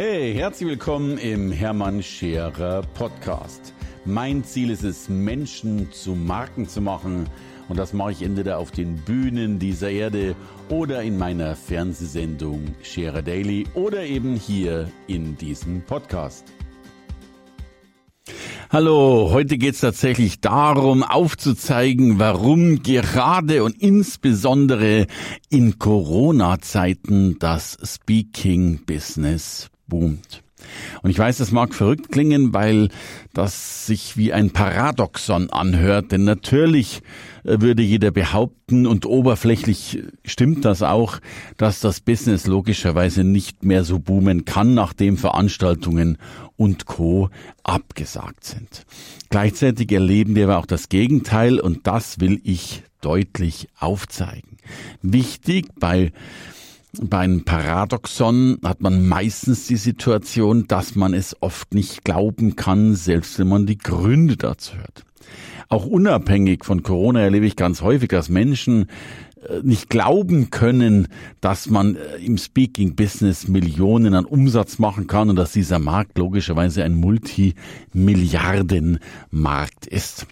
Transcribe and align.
Hey, 0.00 0.32
herzlich 0.32 0.68
willkommen 0.68 1.18
im 1.18 1.50
Hermann 1.50 2.04
Scherer 2.04 2.82
Podcast. 2.94 3.74
Mein 4.04 4.44
Ziel 4.44 4.70
ist 4.70 4.84
es, 4.84 5.08
Menschen 5.08 5.90
zu 5.90 6.14
Marken 6.14 6.68
zu 6.68 6.80
machen. 6.80 7.28
Und 7.68 7.78
das 7.80 7.92
mache 7.92 8.12
ich 8.12 8.22
entweder 8.22 8.58
auf 8.58 8.70
den 8.70 8.94
Bühnen 8.94 9.58
dieser 9.58 9.90
Erde 9.90 10.36
oder 10.68 11.02
in 11.02 11.18
meiner 11.18 11.56
Fernsehsendung 11.56 12.76
Scherer 12.80 13.22
Daily 13.22 13.66
oder 13.74 14.04
eben 14.04 14.36
hier 14.36 14.88
in 15.08 15.36
diesem 15.36 15.82
Podcast. 15.82 16.44
Hallo, 18.70 19.30
heute 19.32 19.58
geht 19.58 19.74
es 19.74 19.80
tatsächlich 19.80 20.40
darum, 20.40 21.02
aufzuzeigen, 21.02 22.20
warum 22.20 22.84
gerade 22.84 23.64
und 23.64 23.82
insbesondere 23.82 25.08
in 25.50 25.80
Corona-Zeiten 25.80 27.40
das 27.40 27.76
Speaking-Business 27.82 29.70
boomt. 29.88 30.42
Und 31.02 31.10
ich 31.10 31.18
weiß, 31.18 31.38
das 31.38 31.52
mag 31.52 31.74
verrückt 31.74 32.10
klingen, 32.10 32.52
weil 32.52 32.88
das 33.32 33.86
sich 33.86 34.16
wie 34.16 34.32
ein 34.32 34.50
Paradoxon 34.50 35.50
anhört, 35.50 36.12
denn 36.12 36.24
natürlich 36.24 37.00
äh, 37.44 37.60
würde 37.60 37.82
jeder 37.82 38.10
behaupten, 38.10 38.86
und 38.86 39.06
oberflächlich 39.06 40.02
stimmt 40.24 40.64
das 40.64 40.82
auch, 40.82 41.20
dass 41.56 41.80
das 41.80 42.00
Business 42.00 42.46
logischerweise 42.46 43.24
nicht 43.24 43.64
mehr 43.64 43.84
so 43.84 43.98
boomen 43.98 44.44
kann, 44.44 44.74
nachdem 44.74 45.16
Veranstaltungen 45.16 46.18
und 46.56 46.86
Co. 46.86 47.30
abgesagt 47.62 48.44
sind. 48.44 48.84
Gleichzeitig 49.30 49.90
erleben 49.92 50.34
wir 50.34 50.44
aber 50.44 50.58
auch 50.58 50.66
das 50.66 50.88
Gegenteil 50.88 51.60
und 51.60 51.86
das 51.86 52.20
will 52.20 52.40
ich 52.44 52.82
deutlich 53.00 53.68
aufzeigen. 53.78 54.58
Wichtig 55.02 55.68
bei 55.78 56.12
bei 57.00 57.18
einem 57.18 57.44
Paradoxon 57.44 58.58
hat 58.64 58.80
man 58.80 59.06
meistens 59.06 59.66
die 59.66 59.76
Situation, 59.76 60.66
dass 60.68 60.94
man 60.94 61.12
es 61.14 61.36
oft 61.40 61.74
nicht 61.74 62.04
glauben 62.04 62.56
kann, 62.56 62.94
selbst 62.94 63.38
wenn 63.38 63.48
man 63.48 63.66
die 63.66 63.78
Gründe 63.78 64.36
dazu 64.36 64.76
hört. 64.76 65.04
Auch 65.68 65.84
unabhängig 65.84 66.64
von 66.64 66.82
Corona 66.82 67.20
erlebe 67.20 67.46
ich 67.46 67.56
ganz 67.56 67.82
häufig, 67.82 68.08
dass 68.08 68.30
Menschen 68.30 68.86
äh, 69.46 69.60
nicht 69.62 69.90
glauben 69.90 70.48
können, 70.50 71.08
dass 71.42 71.68
man 71.68 71.96
äh, 71.96 72.16
im 72.24 72.38
Speaking-Business 72.38 73.48
Millionen 73.48 74.14
an 74.14 74.24
Umsatz 74.24 74.78
machen 74.78 75.06
kann 75.06 75.28
und 75.28 75.36
dass 75.36 75.52
dieser 75.52 75.78
Markt 75.78 76.16
logischerweise 76.16 76.84
ein 76.84 76.94
Multimilliardenmarkt 76.94 79.86
ist. 79.86 80.26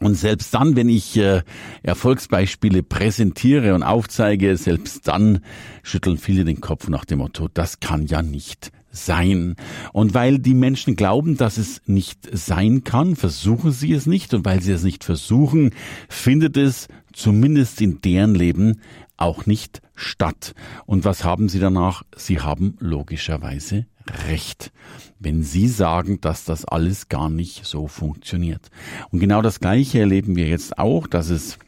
Und 0.00 0.14
selbst 0.14 0.52
dann, 0.52 0.76
wenn 0.76 0.90
ich 0.90 1.16
äh, 1.16 1.42
Erfolgsbeispiele 1.82 2.82
präsentiere 2.82 3.74
und 3.74 3.82
aufzeige, 3.82 4.56
selbst 4.56 5.08
dann 5.08 5.40
schütteln 5.82 6.18
viele 6.18 6.44
den 6.44 6.60
Kopf 6.60 6.88
nach 6.88 7.06
dem 7.06 7.20
Motto, 7.20 7.48
das 7.52 7.80
kann 7.80 8.06
ja 8.06 8.22
nicht 8.22 8.72
sein. 8.90 9.56
Und 9.92 10.14
weil 10.14 10.38
die 10.38 10.54
Menschen 10.54 10.96
glauben, 10.96 11.36
dass 11.36 11.56
es 11.56 11.80
nicht 11.86 12.28
sein 12.32 12.84
kann, 12.84 13.16
versuchen 13.16 13.72
sie 13.72 13.92
es 13.92 14.06
nicht. 14.06 14.34
Und 14.34 14.44
weil 14.44 14.62
sie 14.62 14.72
es 14.72 14.82
nicht 14.82 15.04
versuchen, 15.04 15.70
findet 16.08 16.56
es 16.56 16.88
zumindest 17.12 17.80
in 17.80 18.00
deren 18.02 18.34
Leben 18.34 18.80
auch 19.16 19.46
nicht 19.46 19.80
statt. 19.96 20.54
Und 20.86 21.04
was 21.04 21.24
haben 21.24 21.48
sie 21.48 21.58
danach? 21.58 22.04
Sie 22.16 22.40
haben 22.40 22.76
logischerweise 22.78 23.86
Recht, 24.28 24.70
wenn 25.18 25.42
Sie 25.42 25.66
sagen, 25.66 26.20
dass 26.20 26.44
das 26.44 26.64
alles 26.64 27.08
gar 27.08 27.28
nicht 27.28 27.64
so 27.64 27.88
funktioniert. 27.88 28.70
Und 29.10 29.18
genau 29.18 29.42
das 29.42 29.58
Gleiche 29.58 29.98
erleben 29.98 30.36
wir 30.36 30.46
jetzt 30.46 30.78
auch, 30.78 31.08
dass 31.08 31.28
es 31.28 31.58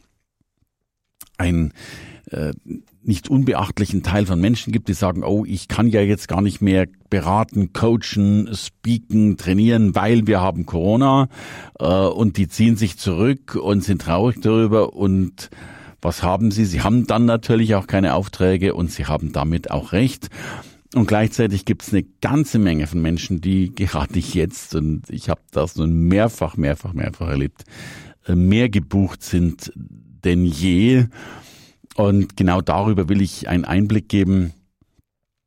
ein 1.37 1.73
äh, 2.31 2.53
nicht 3.01 3.29
unbeachtlichen 3.29 4.03
Teil 4.03 4.25
von 4.25 4.39
Menschen 4.39 4.71
gibt, 4.71 4.87
die 4.87 4.93
sagen, 4.93 5.23
oh, 5.23 5.45
ich 5.45 5.67
kann 5.67 5.87
ja 5.87 6.01
jetzt 6.01 6.27
gar 6.27 6.41
nicht 6.41 6.61
mehr 6.61 6.87
beraten, 7.09 7.73
coachen, 7.73 8.49
speaken, 8.53 9.37
trainieren, 9.37 9.95
weil 9.95 10.27
wir 10.27 10.39
haben 10.39 10.65
Corona 10.65 11.27
äh, 11.79 11.85
und 11.85 12.37
die 12.37 12.47
ziehen 12.47 12.75
sich 12.75 12.97
zurück 12.97 13.55
und 13.55 13.83
sind 13.83 14.01
traurig 14.03 14.41
darüber 14.41 14.93
und 14.93 15.49
was 16.01 16.23
haben 16.23 16.51
sie? 16.51 16.65
Sie 16.65 16.81
haben 16.81 17.07
dann 17.07 17.25
natürlich 17.25 17.75
auch 17.75 17.87
keine 17.87 18.13
Aufträge 18.13 18.73
und 18.73 18.91
sie 18.91 19.05
haben 19.05 19.31
damit 19.31 19.71
auch 19.71 19.91
recht. 19.91 20.29
Und 20.95 21.07
gleichzeitig 21.07 21.65
gibt 21.65 21.83
es 21.83 21.93
eine 21.93 22.03
ganze 22.21 22.57
Menge 22.57 22.87
von 22.87 23.01
Menschen, 23.01 23.41
die 23.41 23.73
gerade 23.75 24.17
jetzt, 24.17 24.73
und 24.73 25.09
ich 25.09 25.29
habe 25.29 25.41
das 25.51 25.75
nun 25.75 26.07
mehrfach, 26.07 26.57
mehrfach, 26.57 26.93
mehrfach 26.93 27.27
erlebt, 27.27 27.63
äh, 28.25 28.35
mehr 28.35 28.69
gebucht 28.69 29.21
sind 29.21 29.71
denn 29.75 30.45
je. 30.45 31.05
Und 31.95 32.37
genau 32.37 32.61
darüber 32.61 33.09
will 33.09 33.21
ich 33.21 33.47
einen 33.47 33.65
Einblick 33.65 34.09
geben, 34.09 34.53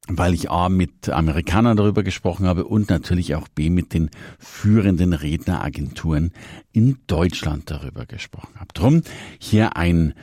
weil 0.09 0.35
ich 0.35 0.51
A 0.51 0.69
mit 0.69 1.09
Amerikanern 1.09 1.77
darüber 1.77 2.03
gesprochen 2.03 2.47
habe 2.47 2.65
und 2.65 2.91
natürlich 2.91 3.35
auch 3.35 3.49
B 3.49 3.71
mit 3.71 3.95
den 3.95 4.11
führenden 4.39 5.13
Redneragenturen 5.13 6.33
in 6.73 6.99
Deutschland 7.07 7.71
darüber 7.71 8.07
gesprochen 8.07 8.55
habe. 8.59 8.73
Drum 8.75 9.03
hier 9.39 9.77
ein 9.77 10.15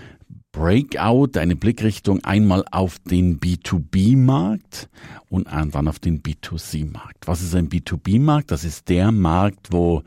Breakout, 0.51 1.37
eine 1.37 1.55
Blickrichtung 1.55 2.23
einmal 2.23 2.65
auf 2.71 2.97
den 2.99 3.39
B2B-Markt 3.39 4.89
und 5.29 5.47
dann 5.47 5.87
auf 5.87 5.99
den 5.99 6.23
B2C-Markt. 6.23 7.27
Was 7.27 7.41
ist 7.41 7.53
ein 7.53 7.69
B2B-Markt? 7.69 8.49
Das 8.49 8.63
ist 8.63 8.89
der 8.89 9.11
Markt, 9.11 9.71
wo 9.71 10.03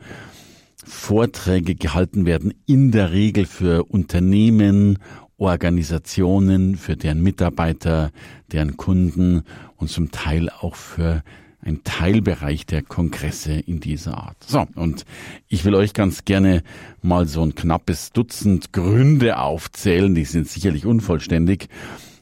Vorträge 0.85 1.75
gehalten 1.75 2.25
werden, 2.25 2.53
in 2.65 2.91
der 2.91 3.13
Regel 3.13 3.45
für 3.45 3.85
Unternehmen, 3.85 4.99
Organisationen, 5.37 6.75
für 6.75 6.97
deren 6.97 7.23
Mitarbeiter, 7.23 8.11
deren 8.51 8.75
Kunden 8.75 9.43
und 9.77 9.89
zum 9.89 10.11
Teil 10.11 10.49
auch 10.49 10.75
für 10.75 11.23
ein 11.65 11.83
Teilbereich 11.83 12.65
der 12.65 12.81
Kongresse 12.81 13.53
in 13.53 13.79
dieser 13.79 14.17
Art. 14.17 14.37
So, 14.45 14.65
und 14.75 15.05
ich 15.47 15.65
will 15.65 15.75
euch 15.75 15.93
ganz 15.93 16.25
gerne 16.25 16.63
mal 17.01 17.27
so 17.27 17.41
ein 17.41 17.55
knappes 17.55 18.11
Dutzend 18.11 18.73
Gründe 18.73 19.39
aufzählen, 19.39 20.13
die 20.15 20.25
sind 20.25 20.47
sicherlich 20.47 20.85
unvollständig, 20.85 21.69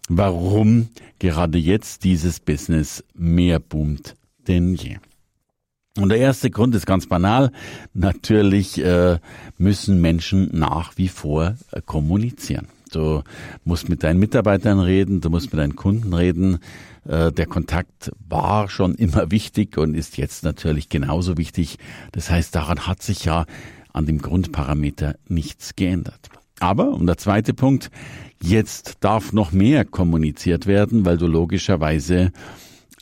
warum 0.10 0.90
gerade 1.20 1.58
jetzt 1.58 2.04
dieses 2.04 2.40
Business 2.40 3.04
mehr 3.14 3.60
boomt 3.60 4.16
denn 4.48 4.76
je. 4.76 4.98
Und 5.98 6.10
der 6.10 6.20
erste 6.20 6.50
Grund 6.50 6.74
ist 6.74 6.86
ganz 6.86 7.06
banal. 7.06 7.52
Natürlich 7.94 8.82
äh, 8.82 9.20
müssen 9.58 10.00
Menschen 10.00 10.50
nach 10.54 10.98
wie 10.98 11.10
vor 11.10 11.56
äh, 11.72 11.82
kommunizieren. 11.86 12.68
Du 12.92 13.24
musst 13.64 13.90
mit 13.90 14.04
deinen 14.04 14.20
Mitarbeitern 14.20 14.80
reden, 14.80 15.22
du 15.22 15.30
musst 15.30 15.52
mit 15.52 15.60
deinen 15.60 15.76
Kunden 15.76 16.14
reden. 16.14 16.60
Äh, 17.06 17.32
der 17.32 17.46
Kontakt 17.46 18.12
war 18.28 18.70
schon 18.70 18.96
immer 18.96 19.32
wichtig 19.32 19.78
und 19.78 19.94
ist 19.94 20.18
jetzt 20.18 20.44
natürlich 20.44 20.90
genauso 20.90 21.38
wichtig. 21.38 21.78
Das 22.12 22.30
heißt, 22.30 22.56
daran 22.56 22.88
hat 22.88 23.02
sich 23.02 23.26
ja 23.26 23.46
an 23.94 24.06
dem 24.06 24.20
Grundparameter 24.20 25.16
nichts 25.28 25.76
geändert. 25.76 26.30
Aber, 26.60 26.92
und 26.92 27.08
der 27.08 27.18
zweite 27.18 27.54
Punkt, 27.54 27.90
jetzt 28.42 28.98
darf 29.02 29.34
noch 29.34 29.52
mehr 29.52 29.84
kommuniziert 29.84 30.68
werden, 30.68 31.06
weil 31.06 31.18
du 31.18 31.28
logischerweise 31.28 32.32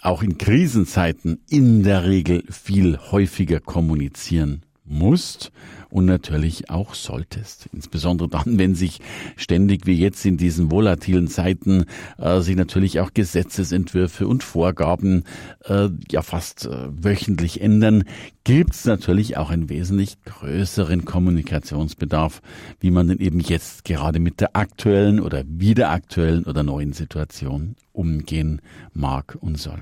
auch 0.02 0.24
in 0.24 0.38
Krisenzeiten 0.38 1.42
in 1.50 1.84
der 1.84 2.06
Regel 2.06 2.44
viel 2.50 2.98
häufiger 3.12 3.60
kommunizieren 3.60 4.62
musst 4.86 5.52
und 5.90 6.06
natürlich 6.06 6.70
auch 6.70 6.94
solltest. 6.94 7.70
Insbesondere 7.74 8.30
dann, 8.30 8.58
wenn 8.58 8.76
sich 8.76 9.00
ständig 9.36 9.86
wie 9.86 9.98
jetzt 9.98 10.26
in 10.26 10.38
diesen 10.38 10.72
volatilen 10.72 11.28
Zeiten 11.28 11.86
äh, 12.18 12.42
sich 12.42 12.56
natürlich 12.56 13.00
auch 13.00 13.14
Gesetzesentwürfe 13.14 14.28
und 14.28 14.44
Vorgaben 14.44 15.24
äh, 15.66 15.90
ja 16.10 16.22
fast 16.22 16.66
äh, 16.66 16.88
wöchentlich 16.90 17.62
ändern, 17.62 18.04
gibt 18.44 18.74
es 18.74 18.86
natürlich 18.86 19.38
auch 19.38 19.50
einen 19.50 19.70
wesentlich 19.70 20.18
größeren 20.24 21.06
Kommunikationsbedarf, 21.06 22.42
wie 22.80 22.92
man 22.92 23.08
denn 23.08 23.20
eben 23.20 23.40
jetzt 23.40 23.86
gerade 23.86 24.20
mit 24.20 24.42
der 24.42 24.56
aktuellen 24.56 25.20
oder 25.20 25.44
wieder 25.48 25.90
aktuellen 25.90 26.46
oder 26.46 26.64
neuen 26.64 26.94
Situation 26.94 27.76
umgehen 27.92 28.62
mag 28.94 29.38
und 29.40 29.58
soll. 29.58 29.82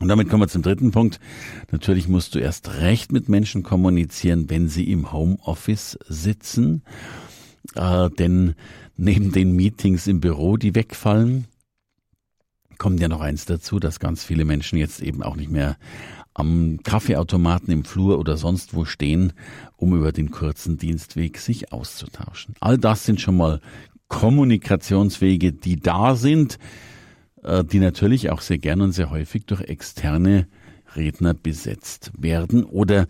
Und 0.00 0.08
damit 0.08 0.28
kommen 0.28 0.42
wir 0.42 0.48
zum 0.48 0.62
dritten 0.62 0.90
Punkt. 0.90 1.20
Natürlich 1.70 2.08
musst 2.08 2.34
du 2.34 2.40
erst 2.40 2.80
recht 2.80 3.12
mit 3.12 3.28
Menschen 3.28 3.62
kommunizieren, 3.62 4.50
wenn 4.50 4.68
sie 4.68 4.90
im 4.90 5.12
Homeoffice 5.12 5.98
sitzen. 6.08 6.82
Äh, 7.76 8.10
denn 8.10 8.54
neben 8.96 9.32
den 9.32 9.52
Meetings 9.54 10.06
im 10.06 10.20
Büro, 10.20 10.56
die 10.56 10.74
wegfallen, 10.74 11.46
kommt 12.78 13.00
ja 13.00 13.08
noch 13.08 13.20
eins 13.20 13.44
dazu, 13.44 13.78
dass 13.78 14.00
ganz 14.00 14.24
viele 14.24 14.44
Menschen 14.44 14.78
jetzt 14.78 15.00
eben 15.00 15.22
auch 15.22 15.36
nicht 15.36 15.50
mehr 15.50 15.76
am 16.34 16.80
Kaffeeautomaten 16.82 17.72
im 17.72 17.84
Flur 17.84 18.18
oder 18.18 18.36
sonst 18.36 18.74
wo 18.74 18.84
stehen, 18.84 19.32
um 19.76 19.96
über 19.96 20.10
den 20.10 20.32
kurzen 20.32 20.76
Dienstweg 20.76 21.38
sich 21.38 21.72
auszutauschen. 21.72 22.56
All 22.60 22.76
das 22.76 23.04
sind 23.04 23.20
schon 23.20 23.36
mal 23.36 23.60
Kommunikationswege, 24.08 25.52
die 25.52 25.76
da 25.76 26.16
sind, 26.16 26.58
die 27.64 27.78
natürlich 27.78 28.30
auch 28.30 28.40
sehr 28.40 28.58
gern 28.58 28.80
und 28.80 28.92
sehr 28.92 29.10
häufig 29.10 29.46
durch 29.46 29.62
externe 29.62 30.46
Redner 30.96 31.34
besetzt 31.34 32.12
werden 32.18 32.64
oder 32.64 33.06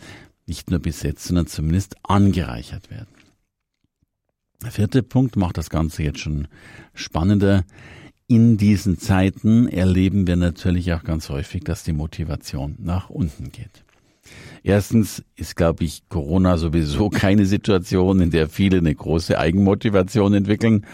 nicht 0.47 0.71
nur 0.71 0.81
besetzt, 0.81 1.25
sondern 1.25 1.47
zumindest 1.47 1.97
angereichert 2.03 2.91
werden. 2.91 3.09
Der 4.63 4.71
vierte 4.71 5.03
Punkt 5.03 5.37
macht 5.37 5.59
das 5.59 5.71
Ganze 5.71 6.03
jetzt 6.03 6.21
schon 6.21 6.49
spannender. 6.95 7.65
in 8.27 8.57
diesen 8.57 8.99
Zeiten 8.99 9.69
erleben 9.69 10.27
wir 10.27 10.37
natürlich 10.37 10.93
auch 10.95 11.05
ganz 11.05 11.29
häufig, 11.29 11.65
dass 11.65 11.85
die 11.85 11.93
Motivation 11.93 12.77
nach 12.79 13.11
unten 13.11 13.53
geht. 13.53 13.85
Erstens 14.63 15.23
ist, 15.37 15.57
glaube 15.57 15.85
ich, 15.85 16.09
Corona 16.09 16.57
sowieso 16.57 17.11
keine 17.11 17.45
Situation, 17.45 18.21
in 18.21 18.31
der 18.31 18.49
viele 18.49 18.79
eine 18.79 18.95
große 18.95 19.39
Eigenmotivation 19.39 20.33
entwickeln. 20.33 20.87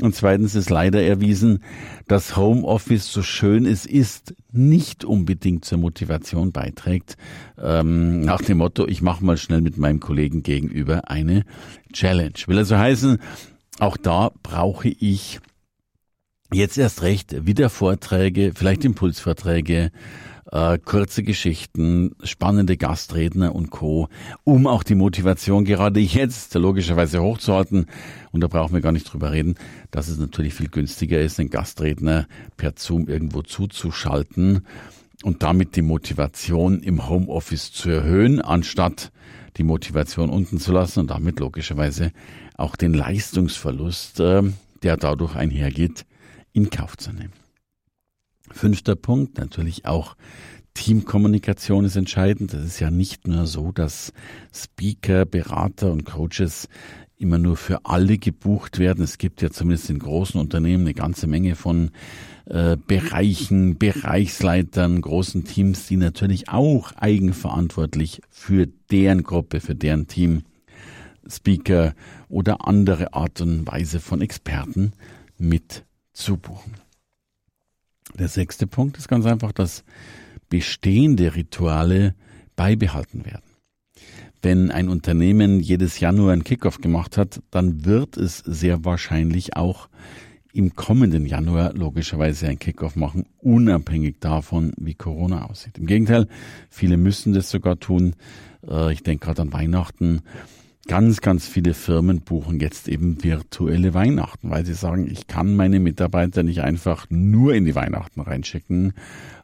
Und 0.00 0.14
zweitens 0.14 0.54
ist 0.54 0.70
leider 0.70 1.02
erwiesen, 1.02 1.62
dass 2.06 2.36
Homeoffice, 2.36 3.12
so 3.12 3.22
schön 3.22 3.66
es 3.66 3.86
ist, 3.86 4.34
nicht 4.52 5.04
unbedingt 5.04 5.64
zur 5.64 5.78
Motivation 5.78 6.52
beiträgt. 6.52 7.16
Ähm, 7.58 8.20
nach 8.20 8.40
dem 8.40 8.58
Motto, 8.58 8.86
ich 8.86 9.02
mache 9.02 9.24
mal 9.24 9.36
schnell 9.36 9.60
mit 9.60 9.76
meinem 9.76 10.00
Kollegen 10.00 10.42
gegenüber 10.42 11.10
eine 11.10 11.44
Challenge. 11.92 12.32
Will 12.46 12.58
also 12.58 12.78
heißen, 12.78 13.18
auch 13.78 13.96
da 13.96 14.30
brauche 14.42 14.88
ich 14.88 15.40
jetzt 16.52 16.78
erst 16.78 17.02
recht 17.02 17.46
wieder 17.46 17.68
Vorträge, 17.70 18.52
vielleicht 18.54 18.84
Impulsvorträge, 18.84 19.90
äh, 20.52 20.78
kurze 20.78 21.22
Geschichten, 21.22 22.14
spannende 22.22 22.76
Gastredner 22.76 23.54
und 23.54 23.70
Co., 23.70 24.08
um 24.44 24.66
auch 24.66 24.82
die 24.82 24.94
Motivation 24.94 25.64
gerade 25.64 26.00
jetzt 26.00 26.54
logischerweise 26.54 27.22
hochzuhalten. 27.22 27.86
Und 28.32 28.40
da 28.42 28.48
brauchen 28.48 28.74
wir 28.74 28.80
gar 28.80 28.92
nicht 28.92 29.12
drüber 29.12 29.32
reden, 29.32 29.54
dass 29.90 30.08
es 30.08 30.18
natürlich 30.18 30.54
viel 30.54 30.68
günstiger 30.68 31.20
ist, 31.20 31.38
einen 31.38 31.50
Gastredner 31.50 32.26
per 32.56 32.74
Zoom 32.76 33.08
irgendwo 33.08 33.42
zuzuschalten 33.42 34.66
und 35.22 35.42
damit 35.42 35.76
die 35.76 35.82
Motivation 35.82 36.82
im 36.82 37.08
Homeoffice 37.08 37.72
zu 37.72 37.90
erhöhen, 37.90 38.40
anstatt 38.40 39.12
die 39.56 39.64
Motivation 39.64 40.30
unten 40.30 40.58
zu 40.58 40.72
lassen 40.72 41.00
und 41.00 41.10
damit 41.10 41.40
logischerweise 41.40 42.12
auch 42.56 42.76
den 42.76 42.94
Leistungsverlust, 42.94 44.20
äh, 44.20 44.42
der 44.82 44.96
dadurch 44.96 45.36
einhergeht, 45.36 46.06
in 46.52 46.70
Kauf 46.70 46.96
zu 46.96 47.12
nehmen. 47.12 47.32
Fünfter 48.52 48.96
Punkt, 48.96 49.38
natürlich 49.38 49.86
auch 49.86 50.16
Teamkommunikation 50.74 51.84
ist 51.84 51.96
entscheidend. 51.96 52.54
Es 52.54 52.64
ist 52.64 52.80
ja 52.80 52.90
nicht 52.90 53.26
nur 53.26 53.46
so, 53.46 53.72
dass 53.72 54.12
Speaker, 54.54 55.24
Berater 55.24 55.90
und 55.90 56.04
Coaches 56.04 56.68
immer 57.16 57.38
nur 57.38 57.56
für 57.56 57.84
alle 57.84 58.18
gebucht 58.18 58.78
werden. 58.78 59.04
Es 59.04 59.18
gibt 59.18 59.42
ja 59.42 59.50
zumindest 59.50 59.90
in 59.90 59.98
großen 59.98 60.40
Unternehmen 60.40 60.84
eine 60.84 60.94
ganze 60.94 61.26
Menge 61.26 61.54
von 61.54 61.90
äh, 62.46 62.76
Bereichen, 62.76 63.76
Bereichsleitern, 63.78 65.00
großen 65.02 65.44
Teams, 65.44 65.86
die 65.86 65.96
natürlich 65.96 66.48
auch 66.48 66.92
eigenverantwortlich 66.92 68.22
für 68.30 68.66
deren 68.90 69.22
Gruppe, 69.22 69.60
für 69.60 69.74
deren 69.74 70.06
Team 70.06 70.44
Speaker 71.28 71.94
oder 72.28 72.66
andere 72.66 73.12
Art 73.12 73.40
und 73.42 73.66
Weise 73.66 74.00
von 74.00 74.22
Experten 74.22 74.92
mit 75.36 75.84
zubuchen. 76.12 76.74
Der 78.18 78.28
sechste 78.28 78.66
Punkt 78.66 78.98
ist 78.98 79.08
ganz 79.08 79.26
einfach, 79.26 79.52
dass 79.52 79.84
bestehende 80.48 81.34
Rituale 81.34 82.14
beibehalten 82.56 83.24
werden. 83.24 83.42
Wenn 84.42 84.70
ein 84.70 84.88
Unternehmen 84.88 85.60
jedes 85.60 86.00
Jahr 86.00 86.12
nur 86.12 86.32
einen 86.32 86.44
Kickoff 86.44 86.78
gemacht 86.78 87.16
hat, 87.16 87.42
dann 87.50 87.84
wird 87.84 88.16
es 88.16 88.38
sehr 88.38 88.84
wahrscheinlich 88.84 89.56
auch 89.56 89.88
im 90.52 90.74
kommenden 90.74 91.26
Januar 91.26 91.74
logischerweise 91.74 92.48
ein 92.48 92.58
Kickoff 92.58 92.96
machen, 92.96 93.26
unabhängig 93.38 94.16
davon, 94.18 94.72
wie 94.78 94.94
Corona 94.94 95.44
aussieht. 95.44 95.78
Im 95.78 95.86
Gegenteil, 95.86 96.26
viele 96.68 96.96
müssen 96.96 97.32
das 97.32 97.50
sogar 97.50 97.78
tun. 97.78 98.16
Äh, 98.66 98.92
ich 98.92 99.02
denke 99.02 99.26
gerade 99.26 99.42
an 99.42 99.52
Weihnachten 99.52 100.22
ganz, 100.86 101.20
ganz 101.20 101.46
viele 101.46 101.74
Firmen 101.74 102.22
buchen 102.22 102.60
jetzt 102.60 102.88
eben 102.88 103.22
virtuelle 103.22 103.94
Weihnachten, 103.94 104.50
weil 104.50 104.64
sie 104.64 104.74
sagen, 104.74 105.08
ich 105.10 105.26
kann 105.26 105.54
meine 105.54 105.80
Mitarbeiter 105.80 106.42
nicht 106.42 106.62
einfach 106.62 107.06
nur 107.10 107.54
in 107.54 107.64
die 107.64 107.74
Weihnachten 107.74 108.20
reinschicken. 108.20 108.94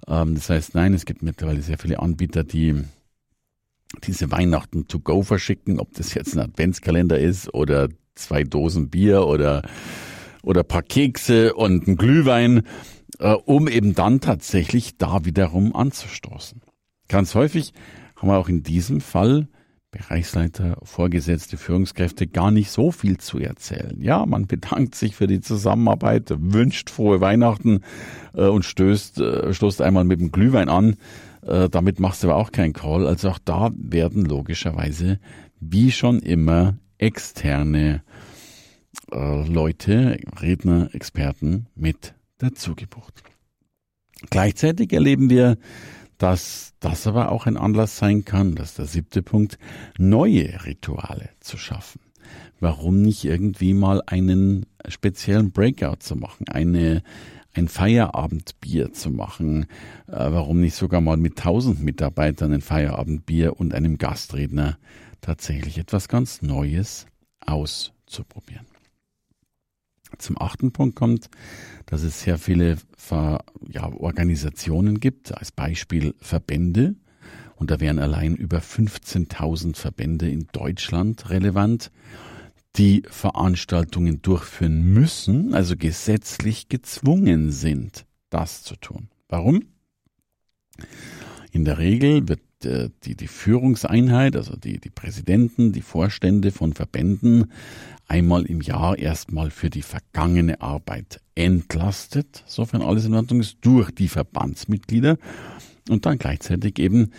Ähm, 0.09 0.35
das 0.35 0.51
heißt, 0.51 0.75
nein, 0.75 0.95
es 0.95 1.05
gibt 1.05 1.23
mittlerweile 1.23 1.63
sehr 1.63 1.79
viele 1.79 2.01
Anbieter, 2.01 2.45
die 2.45 2.85
diese 4.05 4.31
Weihnachten 4.31 4.89
to 4.89 4.99
go 4.99 5.23
verschicken, 5.23 5.79
ob 5.79 5.95
das 5.95 6.15
jetzt 6.15 6.35
ein 6.35 6.41
Adventskalender 6.41 7.19
ist 7.19 7.53
oder 7.55 7.89
zwei 8.15 8.43
Dosen 8.43 8.91
Bier 8.91 9.27
oder, 9.27 9.63
oder 10.43 10.65
paar 10.65 10.83
Kekse 10.83 11.55
und 11.55 11.87
ein 11.87 11.97
Glühwein, 11.97 12.63
äh, 13.19 13.33
um 13.33 13.69
eben 13.69 13.95
dann 13.95 14.21
tatsächlich 14.21 14.97
da 14.97 15.25
wiederum 15.25 15.75
anzustoßen. 15.75 16.63
Ganz 17.09 17.35
häufig 17.35 17.73
haben 18.17 18.29
wir 18.29 18.39
auch 18.39 18.49
in 18.49 18.63
diesem 18.63 19.01
Fall 19.01 19.49
Bereichsleiter, 19.97 20.77
Vorgesetzte, 20.83 21.57
Führungskräfte 21.57 22.27
gar 22.27 22.51
nicht 22.51 22.71
so 22.71 22.91
viel 22.91 23.19
zu 23.19 23.39
erzählen. 23.39 23.97
Ja, 24.01 24.27
man 24.27 24.47
bedankt 24.47 24.95
sich 24.95 25.17
für 25.17 25.27
die 25.27 25.41
Zusammenarbeit, 25.41 26.33
wünscht 26.37 26.91
frohe 26.91 27.21
Weihnachten 27.21 27.81
äh, 28.35 28.47
und 28.47 28.65
stößt, 28.65 29.21
äh, 29.21 29.55
stoßt 29.55 29.81
einmal 29.81 30.05
mit 30.05 30.21
dem 30.21 30.33
Glühwein 30.33 30.69
an. 30.69 30.97
Äh, 31.43 31.69
damit 31.69 32.01
machst 32.01 32.23
du 32.23 32.29
aber 32.29 32.37
auch 32.37 32.53
keinen 32.53 32.73
Call. 32.73 33.07
Also 33.07 33.31
auch 33.31 33.39
da 33.45 33.71
werden 33.77 34.25
logischerweise, 34.25 35.19
wie 35.61 35.91
schon 35.91 36.19
immer, 36.21 36.77
externe 36.99 38.03
äh, 39.13 39.49
Leute, 39.49 40.19
Redner, 40.41 40.91
Experten 40.93 41.67
mit 41.75 42.15
dazu 42.39 42.75
gebucht. 42.75 43.23
Gleichzeitig 44.31 44.93
erleben 44.93 45.31
wir 45.31 45.57
dass 46.19 46.75
das 46.81 47.07
aber 47.07 47.31
auch 47.31 47.47
ein 47.47 47.57
Anlass 47.57 47.99
sein 47.99 48.25
kann, 48.25 48.55
dass 48.55 48.75
der 48.75 48.87
siebte 48.87 49.23
Punkt, 49.23 49.59
neue 49.99 50.65
Rituale 50.65 51.31
zu 51.41 51.57
schaffen. 51.57 52.01
Warum 52.59 53.03
nicht 53.03 53.25
irgendwie 53.25 53.75
mal 53.75 54.03
einen 54.07 54.67
speziellen 54.89 55.53
Breakout 55.53 55.99
zu 56.01 56.17
machen, 56.17 56.49
eine, 56.49 57.03
ein 57.53 57.69
Feierabendbier 57.69 58.93
zu 58.93 59.11
machen, 59.11 59.65
äh, 60.07 60.13
warum 60.13 60.61
nicht 60.61 60.75
sogar 60.75 61.01
mal 61.01 61.17
mit 61.17 61.37
tausend 61.37 61.83
Mitarbeitern 61.83 62.53
ein 62.53 62.63
Feierabendbier 62.63 63.59
und 63.59 63.75
einem 63.75 63.99
Gastredner 63.99 64.79
tatsächlich 65.21 65.79
etwas 65.79 66.09
ganz 66.09 66.41
Neues 66.43 67.07
auszuprobieren. 67.41 68.76
Zum 70.19 70.41
achten 70.41 70.73
Punkt 70.73 70.97
kommt, 70.97 71.31
dass 71.87 72.03
es 72.03 72.21
sehr 72.21 72.39
viele 72.39 72.77
Ver, 72.97 73.45
ja, 73.69 73.93
Organisationen 73.93 75.01
gibt, 75.01 75.37
als 75.37 75.53
Beispiel 75.53 76.15
Verbände. 76.21 76.95
Und 77.57 77.71
da 77.71 77.81
wären 77.81 77.99
allein 77.99 78.35
über 78.35 78.59
15.000 78.59 79.77
Verbände 79.77 80.29
in 80.29 80.47
Deutschland 80.53 81.31
relevant, 81.31 81.91
die 82.77 83.03
Veranstaltungen 83.09 84.21
durchführen 84.21 84.93
müssen, 84.93 85.55
also 85.55 85.77
gesetzlich 85.77 86.69
gezwungen 86.69 87.51
sind, 87.51 88.05
das 88.29 88.63
zu 88.63 88.77
tun. 88.77 89.09
Warum? 89.29 89.63
In 91.53 91.65
der 91.65 91.79
Regel 91.79 92.29
wird 92.29 92.41
äh, 92.65 92.91
die, 93.05 93.17
die 93.17 93.29
Führungseinheit, 93.29 94.37
also 94.37 94.57
die, 94.57 94.79
die 94.79 94.91
Präsidenten, 94.91 95.73
die 95.73 95.83
Vorstände 95.83 96.51
von 96.51 96.75
Verbänden 96.75 97.51
einmal 98.09 98.45
im 98.47 98.61
Jahr 98.61 98.99
erstmal 98.99 99.51
für 99.51 99.71
die 99.71 99.83
vergangene 99.83 100.61
Arbeit 100.61 101.21
entlastet, 101.35 102.45
sofern 102.47 102.83
alles 102.83 103.05
in 103.05 103.15
Ordnung 103.15 103.41
ist, 103.41 103.59
durch 103.61 103.91
die 103.91 104.09
Verbandsmitglieder 104.09 105.19
und 105.89 106.07
dann 106.07 106.19
gleichzeitig 106.19 106.79
eben 106.79 107.11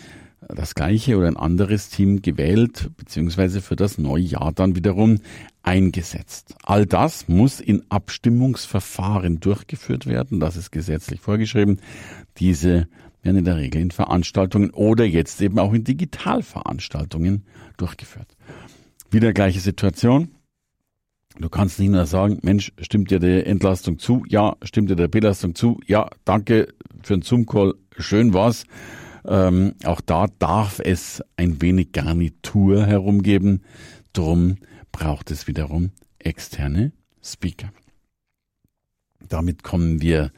das 0.49 0.75
gleiche 0.75 1.17
oder 1.17 1.27
ein 1.27 1.37
anderes 1.37 1.89
Team 1.89 2.21
gewählt, 2.21 2.91
beziehungsweise 2.97 3.61
für 3.61 3.75
das 3.75 3.97
neue 3.97 4.23
Jahr 4.23 4.53
dann 4.53 4.75
wiederum 4.75 5.19
eingesetzt. 5.61 6.55
All 6.63 6.85
das 6.85 7.27
muss 7.27 7.59
in 7.59 7.83
Abstimmungsverfahren 7.89 9.39
durchgeführt 9.39 10.05
werden, 10.05 10.39
das 10.39 10.55
ist 10.55 10.71
gesetzlich 10.71 11.19
vorgeschrieben. 11.19 11.79
Diese 12.37 12.87
werden 13.23 13.37
in 13.37 13.45
der 13.45 13.57
Regel 13.57 13.81
in 13.81 13.91
Veranstaltungen 13.91 14.69
oder 14.69 15.03
jetzt 15.03 15.41
eben 15.41 15.59
auch 15.59 15.73
in 15.73 15.83
Digitalveranstaltungen 15.83 17.43
durchgeführt. 17.75 18.37
Wieder 19.11 19.33
gleiche 19.33 19.59
Situation. 19.59 20.29
Du 21.39 21.49
kannst 21.49 21.79
nicht 21.79 21.89
nur 21.89 22.05
sagen, 22.07 22.39
Mensch, 22.41 22.71
stimmt 22.79 23.11
dir 23.11 23.19
die 23.19 23.45
Entlastung 23.45 23.99
zu? 23.99 24.23
Ja, 24.27 24.55
stimmt 24.63 24.89
dir 24.89 24.95
der 24.95 25.07
Belastung 25.07 25.53
zu? 25.53 25.79
Ja, 25.85 26.09
danke 26.25 26.73
für 27.03 27.13
den 27.13 27.21
Zoom-Call, 27.21 27.75
schön 27.97 28.33
war's. 28.33 28.63
Ähm, 29.23 29.75
auch 29.83 30.01
da 30.01 30.27
darf 30.39 30.79
es 30.79 31.21
ein 31.35 31.61
wenig 31.61 31.91
Garnitur 31.91 32.85
herumgeben. 32.87 33.63
Drum 34.13 34.55
braucht 34.91 35.29
es 35.29 35.47
wiederum 35.47 35.91
externe 36.17 36.91
Speaker. 37.23 37.71
Damit 39.29 39.61
kommen 39.61 40.01
wir 40.01 40.31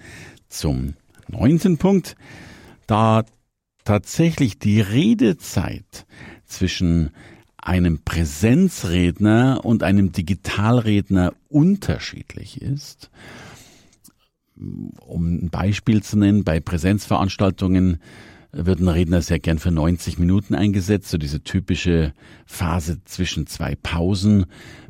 zum 0.50 0.96
neunten 1.30 1.78
Punkt. 1.78 2.16
Da 2.88 3.24
tatsächlich 3.86 4.60
die 4.60 4.82
Redezeit 4.82 6.06
zwischen 6.46 7.12
einem 7.62 8.00
Präsenzredner 8.04 9.62
und 9.64 9.84
einem 9.84 10.12
Digitalredner 10.12 11.34
unterschiedlich 11.50 12.62
ist. 12.62 13.10
Um 14.56 15.46
ein 15.46 15.50
Beispiel 15.50 16.04
zu 16.04 16.18
nennen, 16.18 16.44
bei 16.44 16.60
Präsenzveranstaltungen 16.60 18.00
wird 18.52 18.80
ein 18.80 18.88
Redner 18.88 19.22
sehr 19.22 19.40
gern 19.40 19.60
für 19.60 19.72
90 19.72 20.18
Minuten 20.18 20.56
eingesetzt, 20.56 21.10
so 21.10 21.18
diese 21.18 21.44
typische 21.44 22.14
Phase 22.46 23.04
zwischen 23.06 23.46
zwei 23.48 23.76
Pausen. 23.76 24.46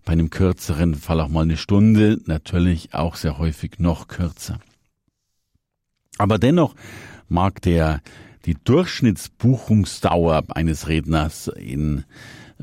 Bei 0.06 0.14
einem 0.14 0.30
kürzeren 0.30 0.96
Fall 0.96 1.20
auch 1.20 1.28
mal 1.28 1.42
eine 1.44 1.58
Stunde, 1.58 2.20
natürlich 2.26 2.94
auch 2.94 3.16
sehr 3.16 3.38
häufig 3.38 3.80
noch 3.80 4.08
kürzer. 4.08 4.60
Aber 6.18 6.38
dennoch 6.38 6.74
mag 7.28 7.62
der 7.62 8.02
die 8.46 8.56
Durchschnittsbuchungsdauer 8.64 10.44
eines 10.56 10.88
Redners 10.88 11.50
in 11.50 12.06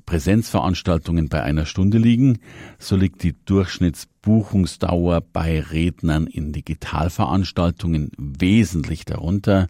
Präsenzveranstaltungen 0.05 1.29
bei 1.29 1.43
einer 1.43 1.67
Stunde 1.67 1.99
liegen, 1.99 2.39
so 2.79 2.97
liegt 2.97 3.23
die 3.23 3.35
Durchschnittsbuchungsdauer 3.45 5.23
bei 5.33 5.61
Rednern 5.61 6.27
in 6.27 6.53
Digitalveranstaltungen 6.53 8.11
wesentlich 8.19 9.05
darunter. 9.05 9.69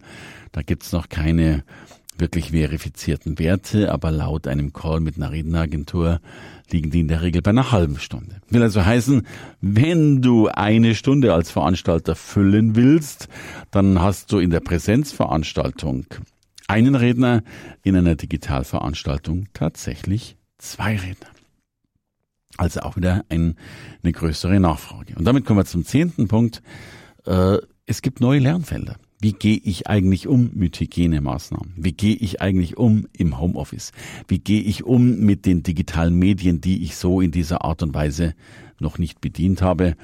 Da 0.51 0.61
gibt's 0.61 0.91
noch 0.91 1.09
keine 1.09 1.63
wirklich 2.19 2.51
verifizierten 2.51 3.39
Werte, 3.39 3.91
aber 3.91 4.11
laut 4.11 4.47
einem 4.47 4.73
Call 4.73 4.99
mit 4.99 5.17
einer 5.17 5.31
Redneragentur 5.31 6.19
liegen 6.69 6.91
die 6.91 7.01
in 7.01 7.07
der 7.07 7.21
Regel 7.21 7.41
bei 7.41 7.51
einer 7.51 7.71
halben 7.71 7.99
Stunde. 7.99 8.41
Will 8.49 8.61
also 8.61 8.83
heißen, 8.83 9.25
wenn 9.61 10.21
du 10.21 10.47
eine 10.47 10.95
Stunde 10.95 11.33
als 11.33 11.51
Veranstalter 11.51 12.15
füllen 12.15 12.75
willst, 12.75 13.29
dann 13.71 14.01
hast 14.01 14.31
du 14.31 14.39
in 14.39 14.49
der 14.49 14.59
Präsenzveranstaltung 14.59 16.05
einen 16.67 16.95
Redner, 16.95 17.43
in 17.83 17.95
einer 17.95 18.15
Digitalveranstaltung 18.15 19.47
tatsächlich 19.53 20.37
zwei 20.57 20.97
Redner. 20.97 21.27
Also 22.57 22.81
auch 22.81 22.97
wieder 22.97 23.23
ein, 23.29 23.55
eine 24.03 24.11
größere 24.11 24.59
Nachfrage. 24.59 25.15
Und 25.15 25.25
damit 25.25 25.45
kommen 25.45 25.59
wir 25.59 25.65
zum 25.65 25.85
zehnten 25.85 26.27
Punkt. 26.27 26.61
Äh, 27.25 27.57
es 27.85 28.01
gibt 28.01 28.19
neue 28.19 28.39
Lernfelder. 28.39 28.97
Wie 29.19 29.33
gehe 29.33 29.57
ich 29.57 29.87
eigentlich 29.87 30.27
um 30.27 30.51
mit 30.53 30.79
Hygienemaßnahmen? 30.79 31.73
Wie 31.75 31.93
gehe 31.93 32.15
ich 32.15 32.41
eigentlich 32.41 32.77
um 32.77 33.07
im 33.13 33.39
Homeoffice? 33.39 33.91
Wie 34.27 34.39
gehe 34.39 34.61
ich 34.61 34.83
um 34.83 35.19
mit 35.19 35.45
den 35.45 35.63
digitalen 35.63 36.15
Medien, 36.15 36.61
die 36.61 36.83
ich 36.83 36.95
so 36.95 37.21
in 37.21 37.31
dieser 37.31 37.63
Art 37.63 37.81
und 37.81 37.95
Weise 37.95 38.35
noch 38.79 38.99
nicht 38.99 39.19
bedient 39.19 39.61
habe? 39.61 39.95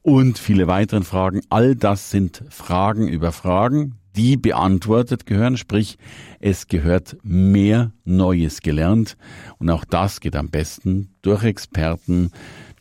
Und 0.00 0.38
viele 0.38 0.66
weitere 0.66 1.02
Fragen. 1.02 1.42
All 1.50 1.74
das 1.74 2.10
sind 2.10 2.42
Fragen 2.48 3.08
über 3.08 3.32
Fragen, 3.32 3.97
die 4.18 4.36
beantwortet 4.36 5.26
gehören. 5.26 5.56
Sprich, 5.56 5.96
es 6.40 6.66
gehört 6.66 7.16
mehr 7.22 7.92
Neues 8.04 8.60
gelernt. 8.60 9.16
Und 9.58 9.70
auch 9.70 9.84
das 9.84 10.20
geht 10.20 10.34
am 10.34 10.50
besten 10.50 11.14
durch 11.22 11.44
Experten, 11.44 12.32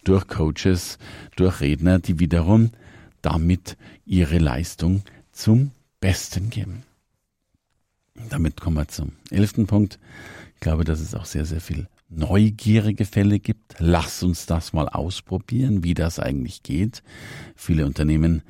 durch 0.04 0.28
Coaches, 0.28 0.98
durch 1.36 1.62
Redner, 1.62 2.00
die 2.00 2.20
wiederum 2.20 2.72
damit 3.22 3.78
ihre 4.06 4.40
Leistung 4.40 5.04
zum 5.32 5.72
Besten 6.00 6.50
geben. 6.50 6.84
Damit 8.30 8.60
kommen 8.60 8.78
wir 8.78 8.88
zum 8.88 9.12
elften 9.30 9.68
Punkt. 9.68 10.00
Ich 10.56 10.62
glaube, 10.62 10.86
dass 10.86 11.00
es 11.00 11.14
auch 11.14 11.26
sehr, 11.26 11.46
sehr 11.46 11.62
viel 11.62 11.88
neugierige 12.10 13.06
Fälle 13.06 13.40
gibt. 13.40 13.76
Lass 13.78 14.24
uns 14.24 14.48
das 14.48 14.74
mal 14.74 14.90
ausprobieren, 14.90 15.84
wie 15.84 15.94
das 15.94 16.18
eigentlich 16.20 16.64
geht. 16.64 17.04
Viele 17.56 17.86
Unternehmen, 17.86 18.42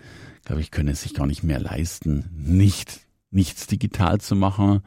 glaube 0.47 0.61
ich, 0.61 0.71
können 0.71 0.87
es 0.87 1.01
sich 1.01 1.13
gar 1.13 1.27
nicht 1.27 1.43
mehr 1.43 1.59
leisten, 1.59 2.25
nicht 2.33 3.01
nichts 3.31 3.67
digital 3.67 4.21
zu 4.21 4.33
machen, 4.33 4.81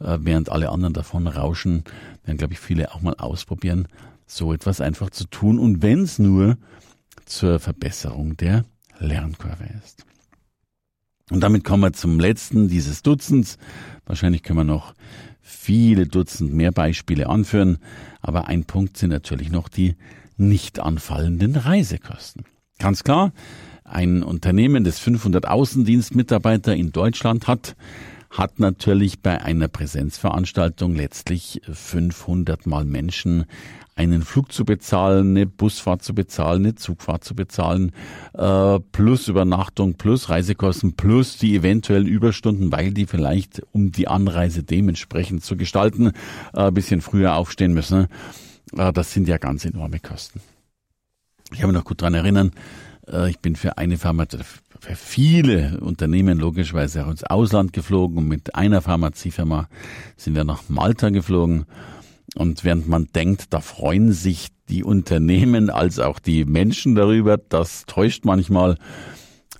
äh, 0.00 0.18
während 0.20 0.50
alle 0.50 0.70
anderen 0.70 0.92
davon 0.92 1.28
rauschen. 1.28 1.84
Dann 2.24 2.36
glaube 2.36 2.54
ich, 2.54 2.58
viele 2.58 2.92
auch 2.92 3.00
mal 3.00 3.14
ausprobieren, 3.14 3.86
so 4.26 4.52
etwas 4.52 4.80
einfach 4.80 5.10
zu 5.10 5.26
tun 5.26 5.60
und 5.60 5.82
wenn 5.82 6.00
es 6.00 6.18
nur 6.18 6.58
zur 7.26 7.60
Verbesserung 7.60 8.36
der 8.36 8.64
Lernkurve 8.98 9.68
ist. 9.84 10.04
Und 11.30 11.40
damit 11.40 11.62
kommen 11.62 11.84
wir 11.84 11.92
zum 11.92 12.18
letzten 12.18 12.66
dieses 12.66 13.02
Dutzends. 13.02 13.56
Wahrscheinlich 14.06 14.42
können 14.42 14.58
wir 14.58 14.64
noch 14.64 14.94
viele 15.40 16.08
Dutzend 16.08 16.52
mehr 16.52 16.72
Beispiele 16.72 17.28
anführen, 17.28 17.78
aber 18.20 18.48
ein 18.48 18.64
Punkt 18.64 18.96
sind 18.96 19.10
natürlich 19.10 19.52
noch 19.52 19.68
die 19.68 19.94
nicht 20.36 20.80
anfallenden 20.80 21.54
Reisekosten. 21.54 22.44
Ganz 22.80 23.04
klar, 23.04 23.32
ein 23.84 24.22
Unternehmen, 24.22 24.82
das 24.82 24.98
500 24.98 25.46
Außendienstmitarbeiter 25.46 26.74
in 26.74 26.90
Deutschland 26.90 27.46
hat, 27.46 27.76
hat 28.30 28.58
natürlich 28.58 29.20
bei 29.20 29.40
einer 29.40 29.68
Präsenzveranstaltung 29.68 30.96
letztlich 30.96 31.60
500 31.70 32.66
mal 32.66 32.84
Menschen 32.84 33.44
einen 33.96 34.22
Flug 34.22 34.50
zu 34.50 34.64
bezahlen, 34.64 35.36
eine 35.36 35.46
Busfahrt 35.46 36.02
zu 36.02 36.14
bezahlen, 36.14 36.64
eine 36.64 36.74
Zugfahrt 36.74 37.22
zu 37.22 37.36
bezahlen, 37.36 37.92
äh, 38.32 38.80
plus 38.80 39.28
Übernachtung, 39.28 39.94
plus 39.94 40.30
Reisekosten, 40.30 40.94
plus 40.94 41.38
die 41.38 41.54
eventuellen 41.54 42.06
Überstunden, 42.06 42.72
weil 42.72 42.92
die 42.92 43.06
vielleicht, 43.06 43.62
um 43.70 43.92
die 43.92 44.08
Anreise 44.08 44.64
dementsprechend 44.64 45.44
zu 45.44 45.56
gestalten, 45.56 46.10
äh, 46.54 46.72
bisschen 46.72 47.02
früher 47.02 47.36
aufstehen 47.36 47.72
müssen. 47.72 48.08
Äh, 48.76 48.92
das 48.92 49.12
sind 49.12 49.28
ja 49.28 49.38
ganz 49.38 49.64
enorme 49.64 50.00
Kosten. 50.00 50.40
Ich 51.52 51.62
habe 51.62 51.72
mich 51.72 51.78
noch 51.78 51.86
gut 51.86 52.02
dran 52.02 52.14
erinnern, 52.14 52.50
ich 53.28 53.38
bin 53.40 53.56
für 53.56 53.78
eine 53.78 53.98
Firma, 53.98 54.26
für 54.80 54.96
viele 54.96 55.80
Unternehmen 55.80 56.38
logischerweise 56.38 57.04
auch 57.04 57.10
ins 57.10 57.24
Ausland 57.24 57.72
geflogen 57.72 58.18
und 58.18 58.28
mit 58.28 58.54
einer 58.54 58.80
Pharmaziefirma 58.80 59.68
sind 60.16 60.34
wir 60.34 60.44
nach 60.44 60.68
Malta 60.68 61.10
geflogen 61.10 61.66
und 62.34 62.64
während 62.64 62.88
man 62.88 63.08
denkt, 63.14 63.46
da 63.50 63.60
freuen 63.60 64.12
sich 64.12 64.48
die 64.68 64.84
Unternehmen 64.84 65.70
als 65.70 65.98
auch 65.98 66.18
die 66.18 66.44
Menschen 66.44 66.94
darüber, 66.94 67.36
das 67.36 67.84
täuscht 67.86 68.24
manchmal, 68.24 68.78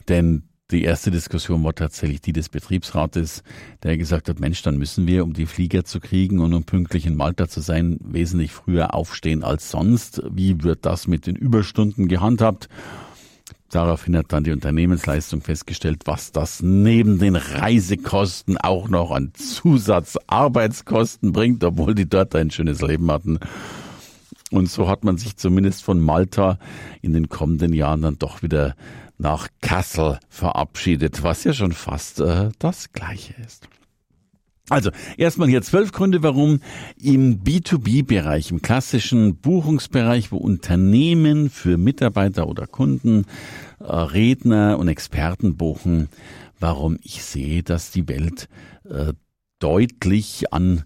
denn 0.08 0.44
die 0.70 0.82
erste 0.82 1.10
Diskussion 1.10 1.62
war 1.62 1.74
tatsächlich 1.74 2.22
die 2.22 2.32
des 2.32 2.48
Betriebsrates, 2.48 3.42
der 3.82 3.98
gesagt 3.98 4.30
hat, 4.30 4.40
Mensch, 4.40 4.62
dann 4.62 4.78
müssen 4.78 5.06
wir, 5.06 5.22
um 5.22 5.34
die 5.34 5.44
Flieger 5.44 5.84
zu 5.84 6.00
kriegen 6.00 6.40
und 6.40 6.54
um 6.54 6.64
pünktlich 6.64 7.04
in 7.04 7.16
Malta 7.16 7.48
zu 7.48 7.60
sein, 7.60 7.98
wesentlich 8.02 8.52
früher 8.52 8.94
aufstehen 8.94 9.44
als 9.44 9.70
sonst. 9.70 10.22
Wie 10.30 10.62
wird 10.62 10.86
das 10.86 11.06
mit 11.06 11.26
den 11.26 11.36
Überstunden 11.36 12.08
gehandhabt? 12.08 12.68
Daraufhin 13.70 14.16
hat 14.16 14.26
dann 14.32 14.44
die 14.44 14.52
Unternehmensleistung 14.52 15.40
festgestellt, 15.40 16.02
was 16.04 16.32
das 16.32 16.62
neben 16.62 17.18
den 17.18 17.34
Reisekosten 17.36 18.56
auch 18.56 18.88
noch 18.88 19.10
an 19.10 19.32
Zusatzarbeitskosten 19.34 21.32
bringt, 21.32 21.64
obwohl 21.64 21.94
die 21.94 22.08
dort 22.08 22.36
ein 22.36 22.50
schönes 22.50 22.80
Leben 22.82 23.10
hatten. 23.10 23.40
Und 24.50 24.70
so 24.70 24.88
hat 24.88 25.02
man 25.02 25.16
sich 25.16 25.36
zumindest 25.36 25.82
von 25.82 26.00
Malta 26.00 26.58
in 27.02 27.12
den 27.12 27.28
kommenden 27.28 27.72
Jahren 27.72 28.02
dann 28.02 28.18
doch 28.18 28.42
wieder 28.42 28.76
nach 29.18 29.48
Kassel 29.60 30.18
verabschiedet, 30.28 31.22
was 31.22 31.44
ja 31.44 31.52
schon 31.52 31.72
fast 31.72 32.20
äh, 32.20 32.50
das 32.58 32.92
gleiche 32.92 33.34
ist. 33.44 33.68
Also, 34.70 34.90
erstmal 35.18 35.48
hier 35.48 35.60
zwölf 35.60 35.92
Gründe, 35.92 36.22
warum 36.22 36.60
im 36.98 37.44
B2B-Bereich, 37.44 38.50
im 38.50 38.62
klassischen 38.62 39.36
Buchungsbereich, 39.36 40.32
wo 40.32 40.38
Unternehmen 40.38 41.50
für 41.50 41.76
Mitarbeiter 41.76 42.48
oder 42.48 42.66
Kunden 42.66 43.26
äh, 43.78 43.84
Redner 43.84 44.78
und 44.78 44.88
Experten 44.88 45.56
buchen, 45.56 46.08
warum 46.60 46.98
ich 47.02 47.22
sehe, 47.22 47.62
dass 47.62 47.90
die 47.90 48.08
Welt 48.08 48.48
äh, 48.88 49.12
deutlich 49.58 50.50
an, 50.50 50.84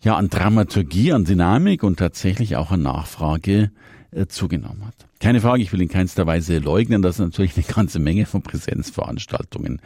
ja, 0.00 0.16
an 0.16 0.28
Dramaturgie, 0.28 1.12
an 1.12 1.24
Dynamik 1.24 1.84
und 1.84 2.00
tatsächlich 2.00 2.56
auch 2.56 2.72
an 2.72 2.82
Nachfrage 2.82 3.70
äh, 4.10 4.26
zugenommen 4.26 4.84
hat. 4.84 5.07
Keine 5.20 5.40
Frage, 5.40 5.62
ich 5.62 5.72
will 5.72 5.82
in 5.82 5.88
keinster 5.88 6.26
Weise 6.26 6.58
leugnen, 6.58 7.02
dass 7.02 7.18
natürlich 7.18 7.56
eine 7.56 7.66
ganze 7.66 7.98
Menge 7.98 8.24
von 8.24 8.42
Präsenzveranstaltungen 8.42 9.80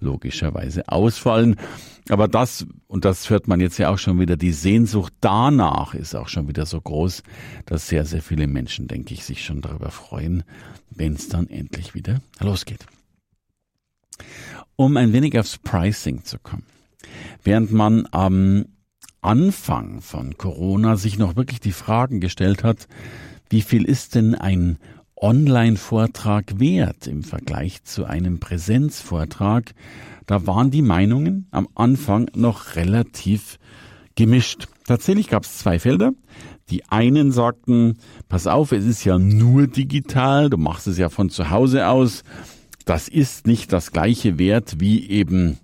logischerweise 0.00 0.88
ausfallen. 0.88 1.56
Aber 2.08 2.26
das, 2.26 2.66
und 2.86 3.04
das 3.04 3.28
hört 3.28 3.48
man 3.48 3.60
jetzt 3.60 3.78
ja 3.78 3.90
auch 3.90 3.98
schon 3.98 4.18
wieder, 4.18 4.36
die 4.36 4.52
Sehnsucht 4.52 5.12
danach 5.20 5.92
ist 5.92 6.14
auch 6.14 6.28
schon 6.28 6.48
wieder 6.48 6.64
so 6.64 6.80
groß, 6.80 7.22
dass 7.66 7.88
sehr, 7.88 8.06
sehr 8.06 8.22
viele 8.22 8.46
Menschen, 8.46 8.88
denke 8.88 9.12
ich, 9.12 9.24
sich 9.24 9.44
schon 9.44 9.60
darüber 9.60 9.90
freuen, 9.90 10.42
wenn 10.90 11.12
es 11.12 11.28
dann 11.28 11.48
endlich 11.48 11.94
wieder 11.94 12.22
losgeht. 12.40 12.86
Um 14.76 14.96
ein 14.96 15.12
wenig 15.12 15.38
aufs 15.38 15.58
Pricing 15.58 16.24
zu 16.24 16.38
kommen. 16.38 16.64
Während 17.44 17.72
man 17.72 18.08
am 18.10 18.64
Anfang 19.20 20.00
von 20.00 20.38
Corona 20.38 20.96
sich 20.96 21.18
noch 21.18 21.36
wirklich 21.36 21.60
die 21.60 21.72
Fragen 21.72 22.20
gestellt 22.20 22.64
hat, 22.64 22.88
wie 23.50 23.62
viel 23.62 23.84
ist 23.84 24.14
denn 24.14 24.34
ein 24.34 24.78
Online-Vortrag 25.16 26.60
wert 26.60 27.06
im 27.06 27.22
Vergleich 27.22 27.82
zu 27.84 28.04
einem 28.04 28.40
Präsenzvortrag? 28.40 29.74
Da 30.26 30.46
waren 30.46 30.70
die 30.70 30.82
Meinungen 30.82 31.46
am 31.50 31.68
Anfang 31.74 32.30
noch 32.34 32.76
relativ 32.76 33.58
gemischt. 34.14 34.68
Tatsächlich 34.86 35.28
gab 35.28 35.44
es 35.44 35.58
zwei 35.58 35.78
Felder. 35.78 36.12
Die 36.70 36.84
einen 36.88 37.32
sagten, 37.32 37.96
pass 38.28 38.46
auf, 38.46 38.72
es 38.72 38.84
ist 38.84 39.04
ja 39.04 39.18
nur 39.18 39.66
digital, 39.66 40.50
du 40.50 40.58
machst 40.58 40.86
es 40.86 40.98
ja 40.98 41.08
von 41.08 41.30
zu 41.30 41.50
Hause 41.50 41.88
aus. 41.88 42.24
Das 42.84 43.08
ist 43.08 43.46
nicht 43.46 43.72
das 43.72 43.92
gleiche 43.92 44.38
Wert 44.38 44.80
wie 44.80 45.08
eben 45.08 45.58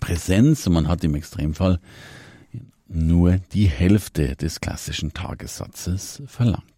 Präsenz 0.00 0.66
und 0.66 0.72
man 0.74 0.88
hat 0.88 1.04
im 1.04 1.14
Extremfall 1.14 1.80
nur 2.88 3.38
die 3.52 3.66
Hälfte 3.66 4.36
des 4.36 4.60
klassischen 4.60 5.12
Tagessatzes 5.12 6.22
verlangt. 6.26 6.69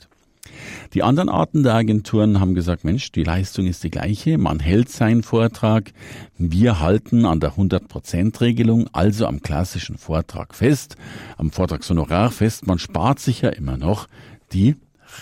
Die 0.94 1.02
anderen 1.02 1.28
Arten 1.28 1.62
der 1.62 1.74
Agenturen 1.74 2.40
haben 2.40 2.54
gesagt, 2.54 2.84
Mensch, 2.84 3.12
die 3.12 3.24
Leistung 3.24 3.66
ist 3.66 3.84
die 3.84 3.90
gleiche, 3.90 4.38
man 4.38 4.60
hält 4.60 4.90
seinen 4.90 5.22
Vortrag, 5.22 5.92
wir 6.36 6.80
halten 6.80 7.24
an 7.24 7.40
der 7.40 7.54
100%-Regelung, 7.54 8.88
also 8.92 9.26
am 9.26 9.40
klassischen 9.40 9.96
Vortrag 9.96 10.54
fest, 10.54 10.96
am 11.38 11.50
Vortragshonorar 11.50 12.30
fest, 12.30 12.66
man 12.66 12.78
spart 12.78 13.20
sich 13.20 13.42
ja 13.42 13.50
immer 13.50 13.76
noch 13.76 14.08
die 14.52 14.76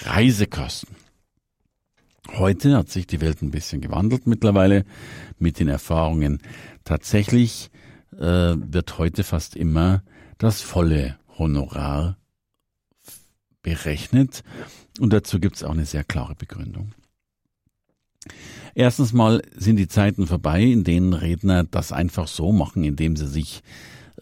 Reisekosten. 0.05 0.97
Heute 2.37 2.77
hat 2.77 2.91
sich 2.91 3.07
die 3.07 3.21
Welt 3.21 3.43
ein 3.43 3.51
bisschen 3.51 3.81
gewandelt 3.81 4.27
mittlerweile 4.27 4.85
mit 5.39 5.59
den 5.59 5.69
Erfahrungen. 5.69 6.41
Tatsächlich 6.85 7.71
äh, 8.17 8.55
wird 8.57 8.99
heute 8.99 9.25
fast 9.25 9.57
immer 9.57 10.03
das 10.39 10.61
volle 10.61 11.17
Honorar 11.39 12.17
berechnet 13.63 14.43
und 14.99 15.13
dazu 15.13 15.41
gibt 15.41 15.57
es 15.57 15.65
auch 15.65 15.73
eine 15.73 15.87
sehr 15.87 16.05
klare 16.05 16.35
Begründung. 16.35 16.93
Erstens 18.75 19.13
mal 19.13 19.43
sind 19.57 19.77
die 19.77 19.89
Zeiten 19.89 20.27
vorbei, 20.27 20.63
in 20.63 20.85
denen 20.85 21.13
Redner 21.13 21.65
das 21.65 21.93
einfach 21.93 22.29
so 22.29 22.53
machen, 22.53 22.85
indem 22.85 23.17
sie 23.17 23.27
sich 23.27 23.63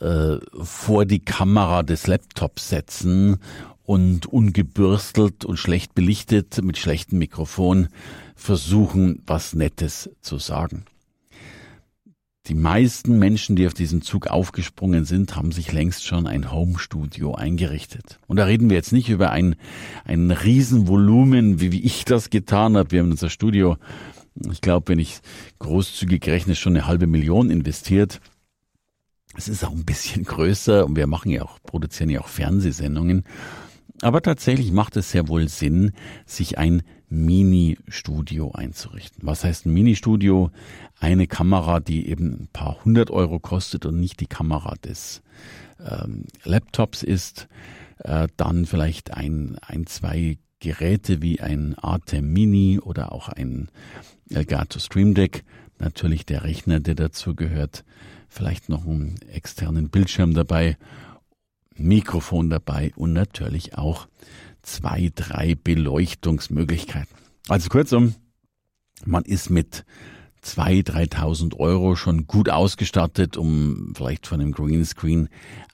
äh, 0.00 0.36
vor 0.62 1.04
die 1.04 1.20
Kamera 1.20 1.82
des 1.82 2.06
Laptops 2.06 2.68
setzen 2.68 3.38
und 3.82 4.26
ungebürstelt 4.26 5.44
und 5.44 5.56
schlecht 5.56 5.94
belichtet 5.94 6.62
mit 6.62 6.78
schlechtem 6.78 7.18
Mikrofon 7.18 7.88
versuchen, 8.36 9.22
was 9.26 9.54
Nettes 9.54 10.10
zu 10.20 10.38
sagen. 10.38 10.84
Die 12.48 12.54
meisten 12.54 13.18
Menschen, 13.18 13.56
die 13.56 13.66
auf 13.66 13.74
diesen 13.74 14.00
Zug 14.00 14.28
aufgesprungen 14.28 15.04
sind, 15.04 15.36
haben 15.36 15.52
sich 15.52 15.70
längst 15.70 16.06
schon 16.06 16.26
ein 16.26 16.50
Home-Studio 16.50 17.34
eingerichtet. 17.34 18.18
Und 18.26 18.38
da 18.38 18.44
reden 18.44 18.70
wir 18.70 18.76
jetzt 18.76 18.92
nicht 18.92 19.10
über 19.10 19.30
ein, 19.30 19.54
ein 20.06 20.30
Riesenvolumen, 20.30 21.60
wie, 21.60 21.72
wie 21.72 21.82
ich 21.82 22.06
das 22.06 22.30
getan 22.30 22.78
habe. 22.78 22.90
Wir 22.90 23.00
haben 23.00 23.10
unser 23.10 23.28
Studio, 23.28 23.76
ich 24.50 24.62
glaube, 24.62 24.88
wenn 24.88 24.98
ich 24.98 25.20
großzügig 25.58 26.26
rechne, 26.26 26.54
schon 26.54 26.74
eine 26.74 26.86
halbe 26.86 27.06
Million 27.06 27.50
investiert. 27.50 28.18
Es 29.36 29.48
ist 29.48 29.62
auch 29.62 29.72
ein 29.72 29.84
bisschen 29.84 30.24
größer 30.24 30.86
und 30.86 30.96
wir 30.96 31.06
machen 31.06 31.30
ja 31.30 31.42
auch, 31.42 31.58
produzieren 31.62 32.08
ja 32.08 32.20
auch 32.20 32.28
Fernsehsendungen. 32.28 33.24
Aber 34.00 34.22
tatsächlich 34.22 34.72
macht 34.72 34.96
es 34.96 35.10
sehr 35.10 35.28
wohl 35.28 35.48
Sinn, 35.48 35.92
sich 36.24 36.56
ein 36.56 36.82
Mini-Studio 37.10 38.52
einzurichten. 38.52 39.26
Was 39.26 39.44
heißt 39.44 39.66
ein 39.66 39.72
Mini-Studio? 39.72 40.50
Eine 40.98 41.26
Kamera, 41.26 41.80
die 41.80 42.08
eben 42.08 42.42
ein 42.42 42.48
paar 42.52 42.84
hundert 42.84 43.10
Euro 43.10 43.38
kostet 43.38 43.86
und 43.86 43.98
nicht 43.98 44.20
die 44.20 44.26
Kamera 44.26 44.74
des 44.76 45.22
ähm, 45.80 46.24
Laptops 46.44 47.02
ist. 47.02 47.48
Äh, 47.98 48.28
dann 48.36 48.66
vielleicht 48.66 49.14
ein, 49.14 49.56
ein, 49.66 49.86
zwei 49.86 50.38
Geräte 50.60 51.22
wie 51.22 51.40
ein 51.40 51.76
Atem 51.80 52.32
Mini 52.32 52.80
oder 52.80 53.12
auch 53.12 53.28
ein 53.28 53.68
Elgato 54.30 54.78
Stream 54.78 55.14
Deck. 55.14 55.44
Natürlich 55.78 56.26
der 56.26 56.44
Rechner, 56.44 56.80
der 56.80 56.94
dazu 56.94 57.34
gehört. 57.34 57.84
Vielleicht 58.28 58.68
noch 58.68 58.84
einen 58.84 59.16
externen 59.32 59.88
Bildschirm 59.88 60.34
dabei 60.34 60.76
Mikrofon 61.78 62.50
dabei 62.50 62.92
und 62.96 63.12
natürlich 63.12 63.78
auch 63.78 64.08
zwei, 64.62 65.10
drei 65.14 65.54
Beleuchtungsmöglichkeiten. 65.54 67.16
Also 67.48 67.68
kurzum, 67.68 68.14
man 69.04 69.24
ist 69.24 69.50
mit 69.50 69.84
zwei, 70.42 70.82
dreitausend 70.82 71.58
Euro 71.58 71.96
schon 71.96 72.26
gut 72.26 72.48
ausgestattet, 72.48 73.36
um 73.36 73.92
vielleicht 73.96 74.26
von 74.26 74.40
einem 74.40 74.52
Greenscreen 74.52 75.28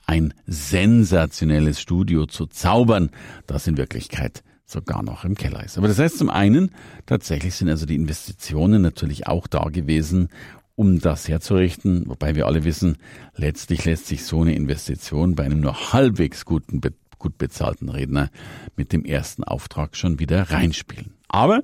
ein 0.07 0.35
sensationelles 0.47 1.81
Studio 1.81 2.27
zu 2.27 2.47
zaubern, 2.47 3.11
das 3.47 3.67
in 3.67 3.77
Wirklichkeit 3.77 4.43
sogar 4.67 5.03
noch 5.03 5.25
im 5.25 5.35
Keller 5.35 5.65
ist. 5.65 5.79
Aber 5.79 5.89
das 5.89 5.99
heißt 5.99 6.19
zum 6.19 6.31
einen, 6.31 6.71
tatsächlich 7.07 7.55
sind 7.55 7.69
also 7.69 7.87
die 7.87 7.95
Investitionen 7.95 8.83
natürlich 8.83 9.27
auch 9.27 9.47
da 9.47 9.65
gewesen, 9.65 10.29
um 10.77 11.01
das 11.01 11.29
herzurichten, 11.29 12.05
wobei 12.09 12.35
wir 12.35 12.47
alle 12.47 12.65
wissen, 12.65 12.97
letztlich 13.37 13.85
lässt 13.85 14.07
sich 14.07 14.25
so 14.25 14.41
eine 14.41 14.55
Investition 14.55 15.37
bei 15.37 15.45
einem 15.45 15.61
nur 15.61 15.93
halbwegs 15.93 16.45
guten, 16.45 16.81
gut 17.25 17.39
bezahlten 17.39 17.89
Redner 17.89 18.31
mit 18.77 18.93
dem 18.93 19.07
ersten 19.07 19.45
Auftrag 19.45 19.97
schon 19.97 20.19
wieder 20.19 20.51
reinspielen. 20.51 21.15
Aber, 21.27 21.63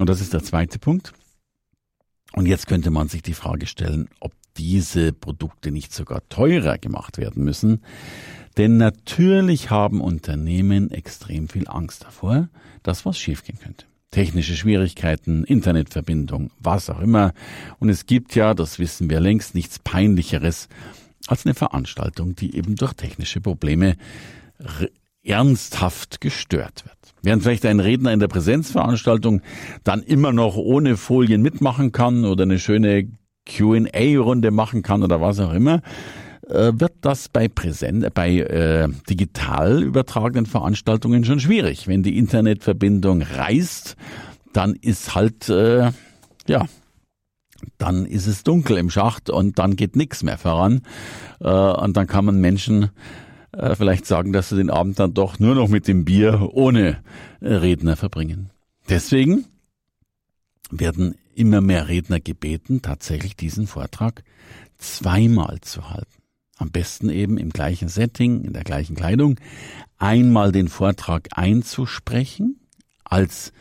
und 0.00 0.08
das 0.08 0.22
ist 0.22 0.32
der 0.32 0.42
zweite 0.42 0.78
Punkt, 0.78 1.12
und 2.32 2.46
jetzt 2.46 2.66
könnte 2.66 2.90
man 2.90 3.08
sich 3.08 3.22
die 3.22 3.34
Frage 3.34 3.66
stellen, 3.66 4.08
ob 4.18 4.32
diese 4.56 5.12
Produkte 5.12 5.70
nicht 5.70 5.92
sogar 5.92 6.26
teurer 6.30 6.78
gemacht 6.78 7.18
werden 7.18 7.44
müssen. 7.44 7.82
Denn 8.56 8.78
natürlich 8.78 9.70
haben 9.70 10.00
Unternehmen 10.00 10.90
extrem 10.90 11.48
viel 11.48 11.68
Angst 11.68 12.04
davor, 12.04 12.48
dass 12.82 13.04
was 13.04 13.18
schiefgehen 13.18 13.58
könnte 13.60 13.84
technische 14.10 14.54
Schwierigkeiten, 14.54 15.42
Internetverbindung, 15.42 16.52
was 16.60 16.88
auch 16.88 17.00
immer. 17.00 17.32
Und 17.80 17.88
es 17.88 18.06
gibt 18.06 18.36
ja, 18.36 18.54
das 18.54 18.78
wissen 18.78 19.10
wir 19.10 19.18
längst, 19.18 19.56
nichts 19.56 19.80
Peinlicheres 19.80 20.68
als 21.26 21.44
eine 21.44 21.54
Veranstaltung, 21.54 22.36
die 22.36 22.56
eben 22.56 22.76
durch 22.76 22.92
technische 22.92 23.40
Probleme 23.40 23.96
ernsthaft 25.22 26.20
gestört 26.20 26.84
wird. 26.84 26.96
Während 27.22 27.42
vielleicht 27.42 27.64
ein 27.64 27.80
Redner 27.80 28.12
in 28.12 28.20
der 28.20 28.28
Präsenzveranstaltung 28.28 29.40
dann 29.82 30.02
immer 30.02 30.32
noch 30.32 30.56
ohne 30.56 30.96
Folien 30.96 31.40
mitmachen 31.40 31.92
kann 31.92 32.24
oder 32.24 32.42
eine 32.42 32.58
schöne 32.58 33.08
Q&A-Runde 33.48 34.50
machen 34.50 34.82
kann 34.82 35.02
oder 35.02 35.20
was 35.20 35.40
auch 35.40 35.52
immer, 35.52 35.80
äh, 36.48 36.72
wird 36.74 36.92
das 37.00 37.30
bei 37.30 37.48
Präsent, 37.48 38.12
bei 38.12 38.38
äh, 38.38 38.88
digital 39.08 39.82
übertragenen 39.82 40.44
Veranstaltungen 40.44 41.24
schon 41.24 41.40
schwierig. 41.40 41.88
Wenn 41.88 42.02
die 42.02 42.18
Internetverbindung 42.18 43.22
reißt, 43.22 43.96
dann 44.52 44.74
ist 44.74 45.14
halt 45.14 45.48
äh, 45.48 45.90
ja 46.46 46.66
dann 47.78 48.04
ist 48.04 48.26
es 48.26 48.42
dunkel 48.42 48.76
im 48.76 48.90
Schacht 48.90 49.30
und 49.30 49.58
dann 49.58 49.76
geht 49.76 49.96
nichts 49.96 50.22
mehr 50.22 50.36
voran 50.36 50.82
äh, 51.40 51.48
und 51.48 51.96
dann 51.96 52.06
kann 52.06 52.26
man 52.26 52.40
Menschen 52.40 52.90
äh, 53.58 53.76
vielleicht 53.76 54.06
sagen, 54.06 54.32
dass 54.32 54.48
sie 54.48 54.56
den 54.56 54.70
Abend 54.70 54.98
dann 54.98 55.14
doch 55.14 55.38
nur 55.38 55.54
noch 55.54 55.68
mit 55.68 55.88
dem 55.88 56.04
Bier 56.04 56.50
ohne 56.52 57.02
äh, 57.40 57.54
Redner 57.54 57.96
verbringen. 57.96 58.50
Deswegen 58.88 59.44
werden 60.70 61.14
immer 61.34 61.60
mehr 61.60 61.88
Redner 61.88 62.20
gebeten, 62.20 62.82
tatsächlich 62.82 63.36
diesen 63.36 63.66
Vortrag 63.66 64.22
zweimal 64.78 65.60
zu 65.60 65.90
halten 65.90 66.24
am 66.56 66.70
besten 66.70 67.10
eben 67.10 67.38
im 67.38 67.50
gleichen 67.50 67.88
Setting, 67.88 68.44
in 68.44 68.52
der 68.52 68.64
gleichen 68.64 68.96
Kleidung, 68.96 69.38
einmal 69.98 70.52
den 70.52 70.68
Vortrag 70.68 71.28
einzusprechen 71.32 72.60
als 73.04 73.52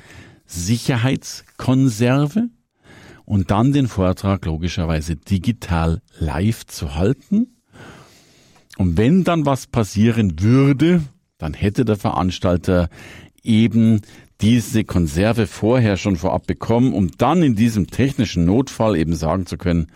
Sicherheitskonserve 0.46 2.50
und 3.26 3.52
dann 3.52 3.74
den 3.74 3.88
Vortrag 3.88 4.46
logischerweise 4.46 5.16
digital 5.16 6.02
live 6.20 6.66
zu 6.66 6.96
halten. 6.96 7.56
Und 8.78 8.98
wenn 8.98 9.24
dann 9.24 9.46
was 9.46 9.68
passieren 9.68 10.40
würde, 10.40 11.04
dann 11.38 11.54
hätte 11.54 11.86
der 11.86 11.98
Veranstalter 11.98 12.90
eben 13.44 14.02
diese 14.42 14.84
Konserve 14.84 15.48
vorher 15.48 15.98
schon 15.98 16.16
vorab 16.16 16.48
bekommen, 16.48 16.94
um 16.94 17.12
dann 17.18 17.44
in 17.44 17.56
diesem 17.56 17.88
technischen 17.88 18.46
Notfall 18.46 18.98
eben 18.98 19.16
sagen 19.16 19.46
zu 19.46 19.58
können, 19.58 19.88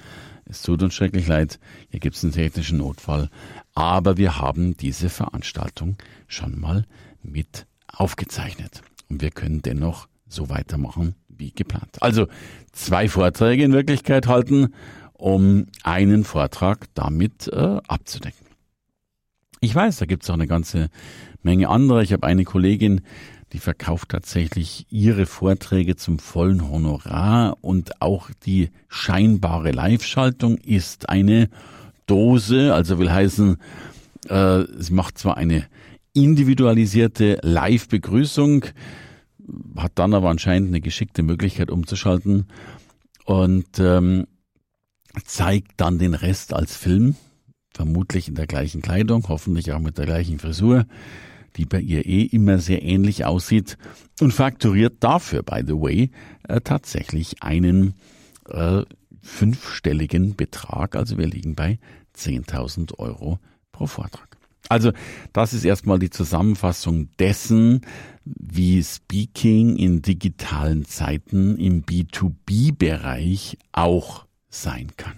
es 0.45 0.61
tut 0.61 0.81
uns 0.81 0.93
schrecklich 0.93 1.27
leid, 1.27 1.59
hier 1.89 1.99
gibt 1.99 2.15
es 2.15 2.23
einen 2.23 2.33
technischen 2.33 2.77
Notfall, 2.77 3.29
aber 3.73 4.17
wir 4.17 4.39
haben 4.39 4.77
diese 4.77 5.09
Veranstaltung 5.09 5.97
schon 6.27 6.59
mal 6.59 6.85
mit 7.21 7.65
aufgezeichnet. 7.87 8.81
Und 9.09 9.21
wir 9.21 9.31
können 9.31 9.61
dennoch 9.61 10.07
so 10.27 10.49
weitermachen 10.49 11.15
wie 11.27 11.51
geplant. 11.51 12.01
Also 12.01 12.27
zwei 12.71 13.09
Vorträge 13.09 13.63
in 13.63 13.73
Wirklichkeit 13.73 14.27
halten, 14.27 14.73
um 15.13 15.67
einen 15.83 16.23
Vortrag 16.23 16.87
damit 16.93 17.47
äh, 17.47 17.79
abzudecken. 17.87 18.46
Ich 19.59 19.73
weiß, 19.73 19.97
da 19.97 20.05
gibt 20.05 20.23
es 20.23 20.29
auch 20.29 20.35
eine 20.35 20.47
ganze 20.47 20.89
Menge 21.41 21.69
anderer. 21.69 22.01
Ich 22.01 22.13
habe 22.13 22.27
eine 22.27 22.43
Kollegin, 22.43 23.01
die 23.53 23.59
verkauft 23.59 24.09
tatsächlich 24.09 24.85
ihre 24.89 25.25
Vorträge 25.25 25.95
zum 25.95 26.19
vollen 26.19 26.69
Honorar 26.69 27.57
und 27.61 28.01
auch 28.01 28.29
die 28.45 28.69
scheinbare 28.87 29.71
Live-Schaltung 29.71 30.57
ist 30.57 31.09
eine 31.09 31.49
Dose, 32.05 32.73
also 32.73 32.99
will 32.99 33.11
heißen, 33.11 33.57
äh, 34.27 34.63
sie 34.77 34.93
macht 34.93 35.17
zwar 35.17 35.37
eine 35.37 35.65
individualisierte 36.13 37.39
Live-Begrüßung, 37.41 38.65
hat 39.75 39.93
dann 39.95 40.13
aber 40.13 40.29
anscheinend 40.29 40.69
eine 40.69 40.81
geschickte 40.81 41.23
Möglichkeit 41.23 41.71
umzuschalten 41.71 42.47
und 43.25 43.79
ähm, 43.79 44.27
zeigt 45.25 45.71
dann 45.77 45.99
den 45.99 46.13
Rest 46.13 46.53
als 46.53 46.75
Film, 46.75 47.15
vermutlich 47.77 48.27
in 48.27 48.35
der 48.35 48.47
gleichen 48.47 48.81
Kleidung, 48.81 49.23
hoffentlich 49.29 49.71
auch 49.71 49.79
mit 49.79 49.97
der 49.97 50.05
gleichen 50.05 50.39
Frisur 50.39 50.85
die 51.57 51.65
bei 51.65 51.79
ihr 51.79 52.05
eh 52.05 52.23
immer 52.23 52.59
sehr 52.59 52.83
ähnlich 52.83 53.25
aussieht 53.25 53.77
und 54.21 54.33
fakturiert 54.33 54.97
dafür, 54.99 55.43
by 55.43 55.63
the 55.65 55.73
way, 55.73 56.11
äh, 56.47 56.61
tatsächlich 56.61 57.41
einen 57.41 57.95
äh, 58.49 58.83
fünfstelligen 59.21 60.35
Betrag. 60.35 60.95
Also 60.95 61.17
wir 61.17 61.27
liegen 61.27 61.55
bei 61.55 61.79
10.000 62.15 62.97
Euro 62.99 63.39
pro 63.71 63.87
Vortrag. 63.87 64.37
Also 64.69 64.91
das 65.33 65.53
ist 65.53 65.63
erstmal 65.63 65.97
die 65.97 66.09
Zusammenfassung 66.09 67.09
dessen, 67.17 67.81
wie 68.25 68.83
Speaking 68.83 69.77
in 69.77 70.01
digitalen 70.01 70.85
Zeiten 70.85 71.57
im 71.57 71.83
B2B-Bereich 71.83 73.57
auch 73.71 74.25
sein 74.49 74.91
kann. 74.97 75.15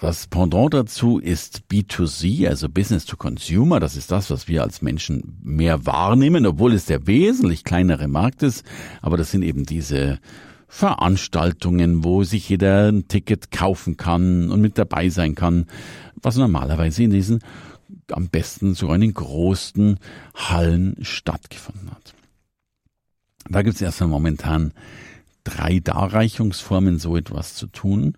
Das 0.00 0.28
Pendant 0.28 0.74
dazu 0.74 1.18
ist 1.18 1.62
B2C, 1.70 2.48
also 2.48 2.68
Business 2.68 3.04
to 3.04 3.16
Consumer. 3.16 3.80
Das 3.80 3.96
ist 3.96 4.10
das, 4.10 4.30
was 4.30 4.46
wir 4.46 4.62
als 4.62 4.80
Menschen 4.80 5.38
mehr 5.42 5.86
wahrnehmen, 5.86 6.46
obwohl 6.46 6.72
es 6.72 6.86
der 6.86 7.06
wesentlich 7.06 7.64
kleinere 7.64 8.06
Markt 8.06 8.42
ist. 8.42 8.64
Aber 9.02 9.16
das 9.16 9.32
sind 9.32 9.42
eben 9.42 9.64
diese 9.64 10.20
Veranstaltungen, 10.68 12.04
wo 12.04 12.22
sich 12.22 12.48
jeder 12.48 12.92
ein 12.92 13.08
Ticket 13.08 13.50
kaufen 13.50 13.96
kann 13.96 14.50
und 14.50 14.60
mit 14.60 14.78
dabei 14.78 15.08
sein 15.08 15.34
kann, 15.34 15.66
was 16.22 16.36
normalerweise 16.36 17.02
in 17.02 17.10
diesen 17.10 17.40
am 18.12 18.28
besten 18.28 18.74
so 18.74 18.92
in 18.92 19.00
den 19.00 19.14
großen 19.14 19.98
Hallen 20.34 20.96
stattgefunden 21.02 21.90
hat. 21.90 22.14
Da 23.48 23.62
gibt 23.62 23.76
es 23.76 23.82
erstmal 23.82 24.10
momentan 24.10 24.72
drei 25.44 25.80
Darreichungsformen, 25.80 26.98
so 26.98 27.16
etwas 27.16 27.54
zu 27.54 27.66
tun. 27.66 28.16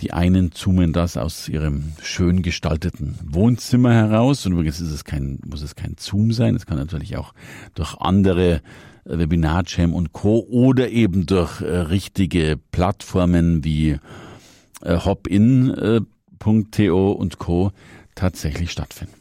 Die 0.00 0.12
einen 0.12 0.52
zoomen 0.52 0.92
das 0.92 1.16
aus 1.16 1.48
ihrem 1.48 1.92
schön 2.02 2.42
gestalteten 2.42 3.18
Wohnzimmer 3.24 3.94
heraus. 3.94 4.44
Und 4.44 4.52
übrigens 4.52 4.80
ist 4.80 4.90
es 4.90 5.04
kein, 5.04 5.38
muss 5.46 5.62
es 5.62 5.74
kein 5.74 5.96
Zoom 5.98 6.32
sein. 6.32 6.54
Es 6.54 6.66
kann 6.66 6.76
natürlich 6.76 7.16
auch 7.16 7.32
durch 7.74 7.98
andere 7.98 8.60
äh, 9.04 9.18
Webinarjam 9.18 9.94
und 9.94 10.12
Co. 10.12 10.46
oder 10.50 10.90
eben 10.90 11.24
durch 11.24 11.62
äh, 11.62 11.64
richtige 11.64 12.58
Plattformen 12.72 13.64
wie 13.64 13.98
äh, 14.82 14.98
hopin.to 14.98 16.04
äh, 16.82 16.90
und 16.90 17.38
Co. 17.38 17.72
tatsächlich 18.14 18.70
stattfinden. 18.70 19.14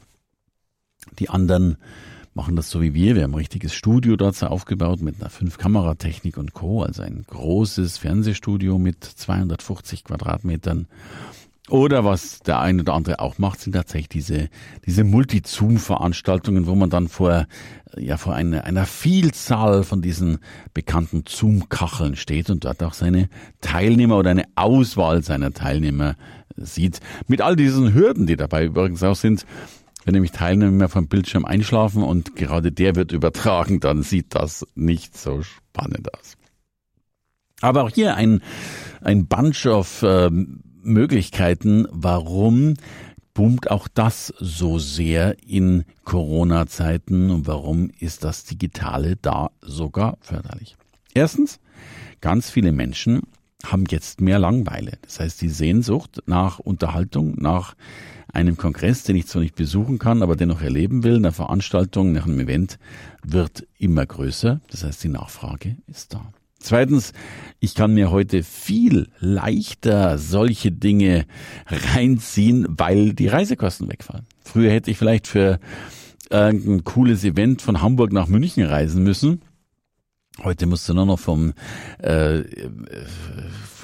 Die 1.20 1.30
anderen 1.30 1.78
machen 2.36 2.56
das 2.56 2.70
so 2.70 2.82
wie 2.82 2.94
wir. 2.94 3.16
Wir 3.16 3.24
haben 3.24 3.32
ein 3.32 3.38
richtiges 3.38 3.74
Studio 3.74 4.18
dort 4.18 4.42
aufgebaut 4.44 5.02
mit 5.02 5.20
einer 5.20 5.30
Fünf-Kamera-Technik 5.30 6.38
und 6.38 6.54
Co. 6.54 6.84
Also 6.84 7.02
ein 7.02 7.24
großes 7.28 7.98
Fernsehstudio 7.98 8.78
mit 8.78 9.04
250 9.04 10.04
Quadratmetern. 10.04 10.88
Oder 11.70 12.06
was 12.06 12.42
der 12.42 12.60
eine 12.60 12.82
oder 12.82 12.94
andere 12.94 13.20
auch 13.20 13.40
macht, 13.40 13.62
sind 13.62 13.74
tatsächlich 13.74 14.10
diese, 14.10 14.50
diese 14.86 15.04
Multi-Zoom-Veranstaltungen, 15.04 16.68
wo 16.68 16.76
man 16.76 16.92
dann 16.92 17.08
vor, 17.08 17.48
ja, 17.98 18.18
vor 18.18 18.36
einer, 18.36 18.66
einer 18.66 18.86
Vielzahl 18.86 19.84
von 19.84 20.02
diesen 20.02 20.40
bekannten 20.76 21.24
Zoom-Kacheln 21.28 22.18
steht 22.18 22.52
und 22.52 22.66
dort 22.66 22.84
auch 22.84 22.94
seine 22.94 23.30
Teilnehmer 23.62 24.18
oder 24.18 24.30
eine 24.30 24.46
Auswahl 24.54 25.24
seiner 25.24 25.54
Teilnehmer 25.54 26.16
sieht. 26.58 27.00
Mit 27.28 27.42
all 27.42 27.56
diesen 27.56 27.94
Hürden, 27.94 28.28
die 28.28 28.36
dabei 28.36 28.66
übrigens 28.66 29.02
auch 29.02 29.16
sind, 29.16 29.46
wenn 30.06 30.14
nämlich 30.14 30.32
Teilnehmer 30.32 30.88
vom 30.88 31.08
Bildschirm 31.08 31.46
einschlafen 31.46 32.04
und 32.04 32.36
gerade 32.36 32.72
der 32.72 32.96
wird 32.96 33.12
übertragen, 33.12 33.80
dann 33.80 34.04
sieht 34.04 34.36
das 34.36 34.66
nicht 34.76 35.18
so 35.18 35.42
spannend 35.42 36.14
aus. 36.14 36.38
Aber 37.62 37.84
auch 37.84 37.90
hier 37.90 38.16
ein, 38.16 38.42
ein 39.02 39.26
Bunch 39.28 39.66
of 39.66 40.04
äh, 40.04 40.30
Möglichkeiten, 40.30 41.88
warum 41.90 42.76
boomt 43.34 43.72
auch 43.72 43.88
das 43.88 44.34
so 44.40 44.78
sehr 44.78 45.36
in 45.46 45.84
Corona-Zeiten 46.04 47.32
und 47.32 47.48
warum 47.48 47.90
ist 48.00 48.24
das 48.24 48.46
Digitale 48.46 49.16
da 49.16 49.50
sogar 49.62 50.18
förderlich? 50.22 50.78
Erstens, 51.14 51.60
ganz 52.22 52.52
viele 52.52 52.72
Menschen 52.72 53.24
haben 53.64 53.86
jetzt 53.90 54.22
mehr 54.22 54.40
Langweile. 54.40 54.94
Das 55.02 55.20
heißt, 55.20 55.42
die 55.42 55.50
Sehnsucht 55.50 56.22
nach 56.26 56.60
Unterhaltung, 56.60 57.36
nach 57.38 57.76
einem 58.32 58.58
Kongress, 58.58 59.04
den 59.04 59.16
ich 59.16 59.28
zwar 59.28 59.42
nicht 59.42 59.56
besuchen 59.56 59.98
kann, 59.98 60.22
aber 60.22 60.36
dennoch 60.36 60.62
erleben 60.62 61.04
will, 61.04 61.16
einer 61.16 61.32
Veranstaltung, 61.32 62.12
nach 62.12 62.26
einem 62.26 62.40
Event, 62.40 62.78
wird 63.24 63.66
immer 63.78 64.06
größer. 64.06 64.60
Das 64.70 64.84
heißt, 64.84 65.04
die 65.04 65.10
Nachfrage 65.10 65.78
ist 65.88 66.14
da. 66.14 66.34
Zweitens, 66.60 67.14
ich 67.60 67.76
kann 67.76 67.94
mir 67.94 68.12
heute 68.12 68.44
viel 68.44 69.08
leichter 69.20 70.18
solche 70.18 70.72
Dinge 70.72 71.26
reinziehen, 71.68 72.66
weil 72.68 73.14
die 73.14 73.28
Reisekosten 73.28 73.88
wegfallen. 73.88 74.26
Früher 74.44 74.72
hätte 74.72 74.92
ich 74.92 74.98
vielleicht 74.98 75.28
für 75.28 75.60
ein 76.32 76.84
cooles 76.84 77.24
Event 77.24 77.62
von 77.62 77.82
Hamburg 77.82 78.12
nach 78.12 78.28
München 78.28 78.66
reisen 78.66 79.04
müssen. 79.04 79.42
Heute 80.44 80.66
musst 80.66 80.88
du 80.90 80.94
nur 80.94 81.06
noch 81.06 81.20
vom 81.20 81.54
äh, 82.00 82.44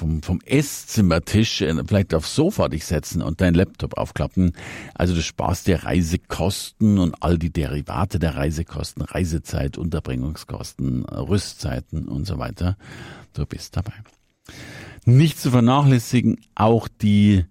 vom, 0.02 0.22
vom 0.22 0.40
Esszimmertisch 0.44 1.62
äh, 1.62 1.74
vielleicht 1.86 2.12
aufs 2.12 2.34
Sofa 2.34 2.68
dich 2.68 2.84
setzen 2.84 3.22
und 3.22 3.40
deinen 3.40 3.54
Laptop 3.54 3.96
aufklappen. 3.96 4.52
Also 4.94 5.14
du 5.14 5.22
sparst 5.22 5.66
dir 5.66 5.84
Reisekosten 5.84 6.98
und 6.98 7.14
all 7.20 7.38
die 7.38 7.52
Derivate 7.52 8.18
der 8.18 8.34
Reisekosten, 8.34 9.02
Reisezeit, 9.02 9.78
Unterbringungskosten, 9.78 11.04
Rüstzeiten 11.04 12.08
und 12.08 12.26
so 12.26 12.38
weiter. 12.38 12.76
Du 13.32 13.46
bist 13.46 13.76
dabei. 13.76 13.94
Nicht 15.04 15.40
zu 15.40 15.50
vernachlässigen, 15.50 16.38
auch 16.54 16.86
die 16.88 17.44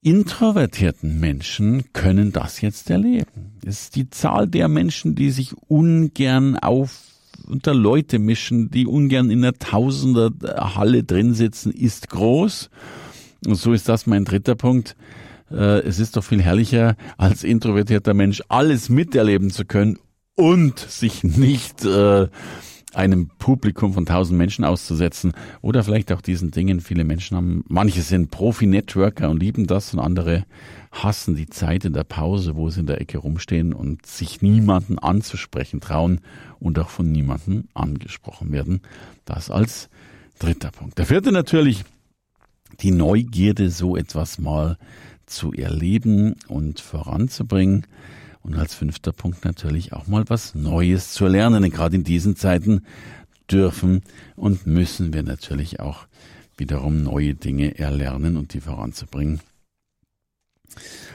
introvertierten 0.00 1.20
Menschen 1.20 1.92
können 1.92 2.32
das 2.32 2.60
jetzt 2.60 2.88
erleben. 2.88 3.58
Es 3.64 3.82
ist 3.82 3.96
die 3.96 4.08
Zahl 4.10 4.46
der 4.46 4.68
Menschen, 4.68 5.14
die 5.14 5.30
sich 5.30 5.54
ungern 5.68 6.56
auf 6.56 7.07
unter 7.48 7.74
Leute 7.74 8.18
mischen, 8.18 8.70
die 8.70 8.86
ungern 8.86 9.30
in 9.30 9.44
einer 9.44 9.54
Tausender 9.54 10.30
Halle 10.42 11.04
drin 11.04 11.34
sitzen, 11.34 11.72
ist 11.72 12.10
groß. 12.10 12.70
Und 13.46 13.54
so 13.54 13.72
ist 13.72 13.88
das 13.88 14.06
mein 14.06 14.24
dritter 14.24 14.54
Punkt. 14.54 14.96
Äh, 15.50 15.80
es 15.80 15.98
ist 15.98 16.16
doch 16.16 16.24
viel 16.24 16.42
herrlicher, 16.42 16.96
als 17.16 17.44
introvertierter 17.44 18.14
Mensch 18.14 18.42
alles 18.48 18.88
miterleben 18.88 19.50
zu 19.50 19.64
können 19.64 19.98
und 20.34 20.78
sich 20.78 21.24
nicht 21.24 21.84
äh, 21.84 22.28
einem 22.94 23.28
Publikum 23.38 23.92
von 23.92 24.06
tausend 24.06 24.38
Menschen 24.38 24.64
auszusetzen 24.64 25.32
oder 25.60 25.84
vielleicht 25.84 26.12
auch 26.12 26.20
diesen 26.20 26.50
Dingen. 26.50 26.80
Viele 26.80 27.04
Menschen 27.04 27.36
haben, 27.36 27.64
manche 27.68 28.02
sind 28.02 28.30
Profi-Networker 28.30 29.28
und 29.28 29.40
lieben 29.40 29.66
das 29.66 29.92
und 29.92 30.00
andere 30.00 30.44
hassen 30.90 31.36
die 31.36 31.48
Zeit 31.48 31.84
in 31.84 31.92
der 31.92 32.04
Pause, 32.04 32.56
wo 32.56 32.70
sie 32.70 32.80
in 32.80 32.86
der 32.86 33.00
Ecke 33.00 33.18
rumstehen 33.18 33.72
und 33.74 34.06
sich 34.06 34.42
niemanden 34.42 34.98
anzusprechen 34.98 35.80
trauen 35.80 36.20
und 36.60 36.78
auch 36.78 36.88
von 36.88 37.10
niemanden 37.10 37.68
angesprochen 37.74 38.52
werden. 38.52 38.80
Das 39.24 39.50
als 39.50 39.90
dritter 40.38 40.70
Punkt. 40.70 40.98
Der 40.98 41.06
vierte 41.06 41.32
natürlich, 41.32 41.84
die 42.80 42.90
Neugierde, 42.90 43.70
so 43.70 43.96
etwas 43.96 44.38
mal 44.38 44.78
zu 45.26 45.52
erleben 45.52 46.36
und 46.48 46.80
voranzubringen. 46.80 47.86
Und 48.42 48.54
als 48.56 48.74
fünfter 48.74 49.12
Punkt 49.12 49.44
natürlich 49.44 49.92
auch 49.92 50.06
mal 50.06 50.24
was 50.28 50.54
Neues 50.54 51.12
zu 51.12 51.26
lernen. 51.26 51.62
Denn 51.62 51.72
gerade 51.72 51.96
in 51.96 52.04
diesen 52.04 52.36
Zeiten 52.36 52.82
dürfen 53.50 54.02
und 54.36 54.66
müssen 54.66 55.12
wir 55.12 55.22
natürlich 55.22 55.80
auch 55.80 56.06
wiederum 56.56 57.02
neue 57.02 57.34
Dinge 57.34 57.78
erlernen 57.78 58.36
und 58.36 58.52
die 58.52 58.60
voranzubringen 58.60 59.40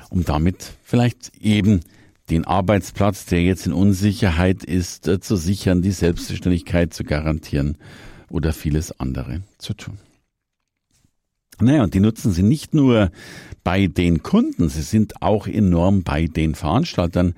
um 0.09 0.23
damit 0.23 0.73
vielleicht 0.83 1.31
eben 1.41 1.81
den 2.29 2.45
Arbeitsplatz, 2.45 3.25
der 3.25 3.41
jetzt 3.41 3.65
in 3.65 3.73
Unsicherheit 3.73 4.63
ist, 4.63 5.07
äh, 5.07 5.19
zu 5.19 5.35
sichern, 5.35 5.81
die 5.81 5.91
Selbstständigkeit 5.91 6.93
zu 6.93 7.03
garantieren 7.03 7.77
oder 8.29 8.53
vieles 8.53 8.99
andere 8.99 9.41
zu 9.57 9.73
tun. 9.73 9.97
Naja, 11.61 11.83
und 11.83 11.93
die 11.93 11.99
nutzen 11.99 12.31
sie 12.31 12.43
nicht 12.43 12.73
nur 12.73 13.11
bei 13.63 13.87
den 13.87 14.23
Kunden, 14.23 14.69
sie 14.69 14.81
sind 14.81 15.21
auch 15.21 15.47
enorm 15.47 16.03
bei 16.03 16.25
den 16.25 16.55
Veranstaltern, 16.55 17.33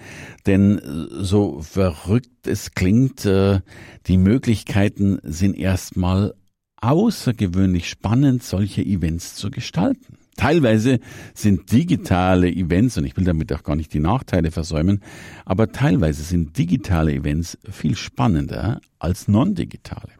denn 0.46 0.80
äh, 0.80 1.24
so 1.24 1.62
verrückt 1.62 2.48
es 2.48 2.72
klingt, 2.72 3.26
äh, 3.26 3.62
die 4.08 4.18
Möglichkeiten 4.18 5.20
sind 5.24 5.58
erstmal 5.58 6.34
außergewöhnlich 6.82 7.90
spannend, 7.90 8.44
solche 8.44 8.84
Events 8.84 9.36
zu 9.36 9.52
gestalten. 9.52 10.18
Teilweise 10.38 11.00
sind 11.34 11.72
digitale 11.72 12.52
Events, 12.52 12.98
und 12.98 13.06
ich 13.06 13.16
will 13.16 13.24
damit 13.24 13.54
auch 13.54 13.64
gar 13.64 13.76
nicht 13.76 13.94
die 13.94 14.02
Nachteile 14.02 14.52
versäumen, 14.52 15.02
aber 15.46 15.72
teilweise 15.72 16.24
sind 16.24 16.58
digitale 16.58 17.14
Events 17.14 17.58
viel 17.70 17.96
spannender 17.96 18.82
als 19.00 19.28
non-digitale. 19.28 20.12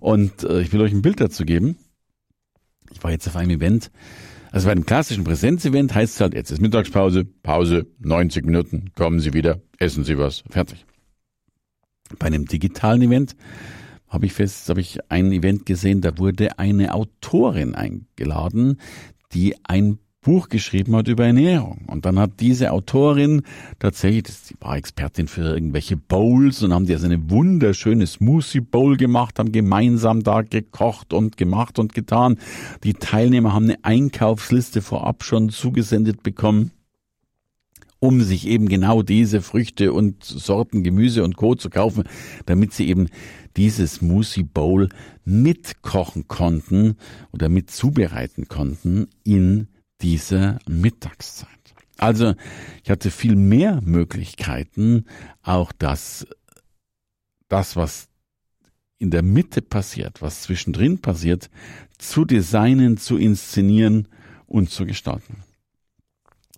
Und 0.00 0.42
äh, 0.42 0.60
ich 0.60 0.72
will 0.72 0.80
euch 0.80 0.92
ein 0.92 1.02
Bild 1.02 1.20
dazu 1.20 1.44
geben. 1.44 1.76
Ich 2.92 3.02
war 3.02 3.10
jetzt 3.10 3.26
auf 3.26 3.36
einem 3.36 3.50
Event, 3.50 3.90
also 4.52 4.66
bei 4.66 4.72
einem 4.72 4.86
klassischen 4.86 5.24
Präsenzevent 5.24 5.94
heißt 5.94 6.14
es 6.14 6.20
halt, 6.20 6.34
jetzt 6.34 6.50
ist 6.50 6.60
Mittagspause, 6.60 7.24
Pause, 7.24 7.86
90 7.98 8.44
Minuten, 8.44 8.92
kommen 8.94 9.20
Sie 9.20 9.32
wieder, 9.32 9.60
essen 9.78 10.04
Sie 10.04 10.16
was, 10.18 10.44
fertig. 10.48 10.86
Bei 12.18 12.26
einem 12.26 12.46
digitalen 12.46 13.02
Event 13.02 13.34
habe 14.08 14.26
ich 14.26 14.32
fest, 14.32 14.68
habe 14.68 14.80
ich 14.80 15.10
ein 15.10 15.32
Event 15.32 15.66
gesehen, 15.66 16.00
da 16.00 16.18
wurde 16.18 16.58
eine 16.58 16.94
Autorin 16.94 17.74
eingeladen, 17.74 18.78
die 19.32 19.56
ein 19.64 19.98
Buch 20.24 20.48
geschrieben 20.48 20.96
hat 20.96 21.06
über 21.06 21.26
Ernährung. 21.26 21.82
Und 21.86 22.04
dann 22.04 22.18
hat 22.18 22.40
diese 22.40 22.72
Autorin 22.72 23.42
tatsächlich, 23.78 24.24
sie 24.28 24.56
war 24.58 24.76
Expertin 24.76 25.28
für 25.28 25.54
irgendwelche 25.54 25.96
Bowls 25.96 26.62
und 26.62 26.72
haben 26.72 26.86
die 26.86 26.94
also 26.94 27.06
eine 27.06 27.30
wunderschöne 27.30 28.06
Smoothie 28.06 28.60
Bowl 28.60 28.96
gemacht, 28.96 29.38
haben 29.38 29.52
gemeinsam 29.52 30.24
da 30.24 30.42
gekocht 30.42 31.12
und 31.12 31.36
gemacht 31.36 31.78
und 31.78 31.94
getan. 31.94 32.38
Die 32.82 32.94
Teilnehmer 32.94 33.52
haben 33.52 33.66
eine 33.66 33.84
Einkaufsliste 33.84 34.82
vorab 34.82 35.22
schon 35.22 35.50
zugesendet 35.50 36.24
bekommen 36.24 36.72
um 38.00 38.20
sich 38.20 38.46
eben 38.46 38.68
genau 38.68 39.00
diese 39.00 39.40
Früchte 39.40 39.94
und 39.94 40.22
Sorten 40.24 40.82
Gemüse 40.82 41.24
und 41.24 41.36
Co. 41.36 41.54
zu 41.54 41.70
kaufen, 41.70 42.04
damit 42.44 42.74
sie 42.74 42.86
eben 42.86 43.08
diese 43.56 43.86
Smoothie 43.86 44.42
Bowl 44.42 44.90
mitkochen 45.24 46.28
konnten 46.28 46.96
oder 47.32 47.48
mit 47.48 47.70
zubereiten 47.70 48.46
konnten 48.46 49.06
in 49.24 49.68
dieser 50.04 50.58
Mittagszeit. 50.68 51.48
Also 51.96 52.34
ich 52.82 52.90
hatte 52.90 53.10
viel 53.10 53.36
mehr 53.36 53.80
Möglichkeiten, 53.82 55.06
auch 55.42 55.72
das, 55.72 56.26
das, 57.48 57.74
was 57.74 58.08
in 58.98 59.10
der 59.10 59.22
Mitte 59.22 59.62
passiert, 59.62 60.20
was 60.20 60.42
zwischendrin 60.42 61.00
passiert, 61.00 61.48
zu 61.96 62.26
designen, 62.26 62.98
zu 62.98 63.16
inszenieren 63.16 64.08
und 64.46 64.70
zu 64.70 64.84
gestalten. 64.84 65.42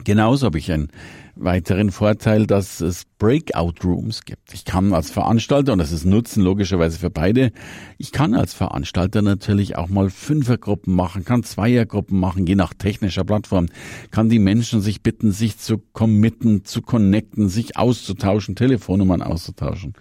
Genauso 0.04 0.46
habe 0.46 0.58
ich 0.58 0.70
einen 0.70 0.88
weiteren 1.36 1.90
Vorteil, 1.90 2.46
dass 2.46 2.80
es 2.80 3.04
Breakout 3.18 3.74
Rooms 3.82 4.24
gibt. 4.24 4.52
Ich 4.52 4.64
kann 4.64 4.92
als 4.92 5.10
Veranstalter, 5.10 5.72
und 5.72 5.78
das 5.78 5.90
ist 5.90 6.04
Nutzen 6.04 6.42
logischerweise 6.42 6.98
für 6.98 7.10
beide, 7.10 7.50
ich 7.96 8.12
kann 8.12 8.34
als 8.34 8.52
Veranstalter 8.52 9.22
natürlich 9.22 9.76
auch 9.76 9.88
mal 9.88 10.10
Fünfergruppen 10.10 10.94
machen, 10.94 11.24
kann 11.24 11.42
Zweiergruppen 11.44 12.18
machen, 12.18 12.46
je 12.46 12.56
nach 12.56 12.74
technischer 12.74 13.24
Plattform, 13.24 13.66
kann 14.10 14.28
die 14.28 14.38
Menschen 14.38 14.82
sich 14.82 15.02
bitten, 15.02 15.32
sich 15.32 15.58
zu 15.58 15.78
committen, 15.78 16.64
zu 16.64 16.82
connecten, 16.82 17.48
sich 17.48 17.76
auszutauschen, 17.76 18.54
Telefonnummern 18.54 19.22
auszutauschen 19.22 19.94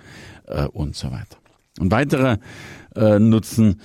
äh, 0.47 0.65
und 0.67 0.95
so 0.95 1.12
weiter. 1.12 1.38
Ein 1.79 1.91
weiterer 1.91 2.39
äh, 2.95 3.19
Nutzen 3.19 3.81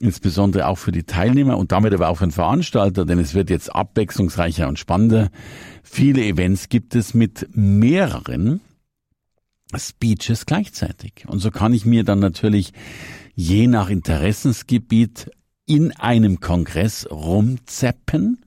insbesondere 0.00 0.66
auch 0.66 0.78
für 0.78 0.92
die 0.92 1.04
Teilnehmer 1.04 1.58
und 1.58 1.72
damit 1.72 1.94
aber 1.94 2.08
auch 2.08 2.18
für 2.18 2.26
den 2.26 2.32
Veranstalter, 2.32 3.04
denn 3.04 3.18
es 3.18 3.34
wird 3.34 3.50
jetzt 3.50 3.74
abwechslungsreicher 3.74 4.68
und 4.68 4.78
spannender. 4.78 5.30
Viele 5.82 6.24
Events 6.24 6.68
gibt 6.68 6.94
es 6.94 7.14
mit 7.14 7.48
mehreren 7.54 8.60
Speeches 9.74 10.46
gleichzeitig. 10.46 11.24
Und 11.26 11.40
so 11.40 11.50
kann 11.50 11.72
ich 11.72 11.84
mir 11.84 12.04
dann 12.04 12.18
natürlich 12.18 12.72
je 13.34 13.66
nach 13.66 13.90
Interessensgebiet 13.90 15.30
in 15.66 15.92
einem 15.96 16.40
Kongress 16.40 17.08
rumzeppen 17.10 18.45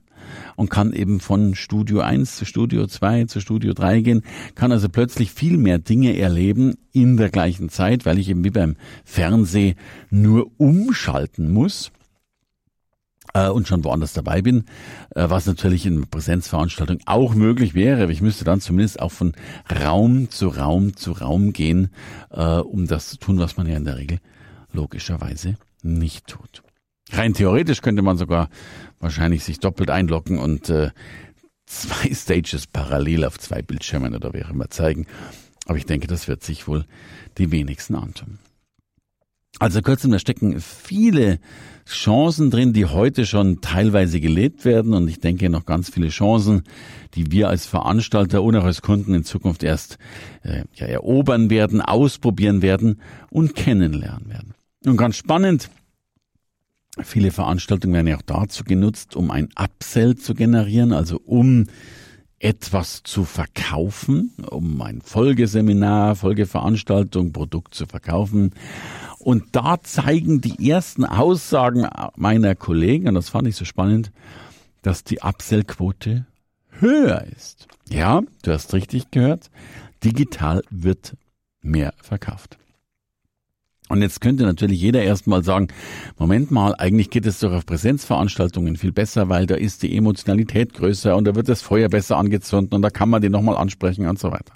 und 0.56 0.70
kann 0.70 0.92
eben 0.92 1.20
von 1.20 1.54
Studio 1.54 2.00
1 2.00 2.36
zu 2.36 2.44
Studio 2.44 2.86
2 2.86 3.24
zu 3.26 3.40
Studio 3.40 3.72
3 3.72 4.00
gehen, 4.00 4.22
kann 4.54 4.72
also 4.72 4.88
plötzlich 4.88 5.32
viel 5.32 5.56
mehr 5.56 5.78
Dinge 5.78 6.18
erleben 6.18 6.74
in 6.92 7.16
der 7.16 7.30
gleichen 7.30 7.68
Zeit, 7.68 8.06
weil 8.06 8.18
ich 8.18 8.28
eben 8.28 8.44
wie 8.44 8.50
beim 8.50 8.76
Fernseh 9.04 9.74
nur 10.10 10.50
umschalten 10.58 11.50
muss 11.50 11.92
äh, 13.34 13.48
und 13.48 13.68
schon 13.68 13.84
woanders 13.84 14.12
dabei 14.12 14.42
bin, 14.42 14.64
äh, 15.14 15.28
was 15.28 15.46
natürlich 15.46 15.86
in 15.86 16.08
Präsenzveranstaltung 16.08 16.98
auch 17.06 17.34
möglich 17.34 17.74
wäre. 17.74 18.10
Ich 18.10 18.22
müsste 18.22 18.44
dann 18.44 18.60
zumindest 18.60 19.00
auch 19.00 19.12
von 19.12 19.32
Raum 19.84 20.30
zu 20.30 20.48
Raum 20.48 20.96
zu 20.96 21.12
Raum 21.12 21.52
gehen, 21.52 21.90
äh, 22.30 22.56
um 22.56 22.86
das 22.86 23.08
zu 23.08 23.18
tun, 23.18 23.38
was 23.38 23.56
man 23.56 23.66
ja 23.66 23.76
in 23.76 23.84
der 23.84 23.96
Regel 23.96 24.18
logischerweise 24.72 25.56
nicht 25.82 26.26
tut. 26.26 26.62
Rein 27.12 27.34
theoretisch 27.34 27.82
könnte 27.82 28.02
man 28.02 28.16
sogar 28.16 28.48
wahrscheinlich 28.98 29.44
sich 29.44 29.60
doppelt 29.60 29.90
einloggen 29.90 30.38
und 30.38 30.68
äh, 30.70 30.90
zwei 31.66 32.14
Stages 32.14 32.66
parallel 32.66 33.24
auf 33.24 33.38
zwei 33.38 33.62
Bildschirmen 33.62 34.14
oder 34.14 34.32
wie 34.34 34.44
auch 34.44 34.50
immer 34.50 34.70
zeigen. 34.70 35.06
Aber 35.66 35.78
ich 35.78 35.86
denke, 35.86 36.06
das 36.06 36.28
wird 36.28 36.42
sich 36.42 36.66
wohl 36.66 36.84
die 37.38 37.50
wenigsten 37.50 37.94
antun. 37.94 38.38
Also 39.58 39.82
kurzum, 39.82 40.12
da 40.12 40.18
stecken 40.18 40.60
viele 40.60 41.40
Chancen 41.86 42.50
drin, 42.50 42.72
die 42.72 42.86
heute 42.86 43.26
schon 43.26 43.60
teilweise 43.60 44.20
gelebt 44.20 44.64
werden 44.64 44.94
und 44.94 45.08
ich 45.08 45.18
denke 45.18 45.50
noch 45.50 45.66
ganz 45.66 45.90
viele 45.90 46.08
Chancen, 46.08 46.62
die 47.14 47.32
wir 47.32 47.48
als 47.48 47.66
Veranstalter 47.66 48.42
und 48.42 48.56
auch 48.56 48.64
als 48.64 48.80
Kunden 48.80 49.12
in 49.12 49.24
Zukunft 49.24 49.64
erst 49.64 49.98
äh, 50.44 50.62
ja, 50.74 50.86
erobern 50.86 51.50
werden, 51.50 51.80
ausprobieren 51.80 52.62
werden 52.62 53.00
und 53.30 53.56
kennenlernen 53.56 54.28
werden. 54.28 54.54
Und 54.86 54.96
ganz 54.96 55.16
spannend, 55.16 55.68
Viele 57.04 57.30
Veranstaltungen 57.30 57.94
werden 57.94 58.06
ja 58.06 58.16
auch 58.16 58.22
dazu 58.22 58.64
genutzt, 58.64 59.16
um 59.16 59.30
ein 59.30 59.48
Upsell 59.58 60.16
zu 60.16 60.34
generieren, 60.34 60.92
also 60.92 61.20
um 61.24 61.66
etwas 62.38 63.02
zu 63.02 63.24
verkaufen, 63.24 64.32
um 64.50 64.80
ein 64.80 65.02
Folgeseminar, 65.02 66.16
Folgeveranstaltung, 66.16 67.32
Produkt 67.32 67.74
zu 67.74 67.86
verkaufen. 67.86 68.52
Und 69.18 69.44
da 69.52 69.78
zeigen 69.82 70.40
die 70.40 70.70
ersten 70.70 71.04
Aussagen 71.04 71.86
meiner 72.16 72.54
Kollegen, 72.54 73.08
und 73.08 73.14
das 73.14 73.28
fand 73.28 73.46
ich 73.46 73.56
so 73.56 73.66
spannend, 73.66 74.10
dass 74.82 75.04
die 75.04 75.20
Upsell-Quote 75.20 76.24
höher 76.70 77.26
ist. 77.36 77.68
Ja, 77.90 78.22
du 78.42 78.52
hast 78.52 78.72
richtig 78.72 79.10
gehört, 79.10 79.50
digital 80.02 80.62
wird 80.70 81.16
mehr 81.60 81.92
verkauft. 82.00 82.59
Und 83.90 84.02
jetzt 84.02 84.20
könnte 84.20 84.44
natürlich 84.44 84.80
jeder 84.80 85.02
erstmal 85.02 85.42
sagen, 85.42 85.66
Moment 86.16 86.52
mal, 86.52 86.76
eigentlich 86.78 87.10
geht 87.10 87.26
es 87.26 87.40
doch 87.40 87.52
auf 87.52 87.66
Präsenzveranstaltungen 87.66 88.76
viel 88.76 88.92
besser, 88.92 89.28
weil 89.28 89.46
da 89.46 89.56
ist 89.56 89.82
die 89.82 89.96
Emotionalität 89.96 90.74
größer 90.74 91.16
und 91.16 91.24
da 91.24 91.34
wird 91.34 91.48
das 91.48 91.60
Feuer 91.60 91.88
besser 91.88 92.16
angezündet 92.16 92.72
und 92.72 92.82
da 92.82 92.90
kann 92.90 93.10
man 93.10 93.20
die 93.20 93.28
nochmal 93.28 93.56
ansprechen 93.56 94.06
und 94.06 94.16
so 94.16 94.30
weiter. 94.30 94.54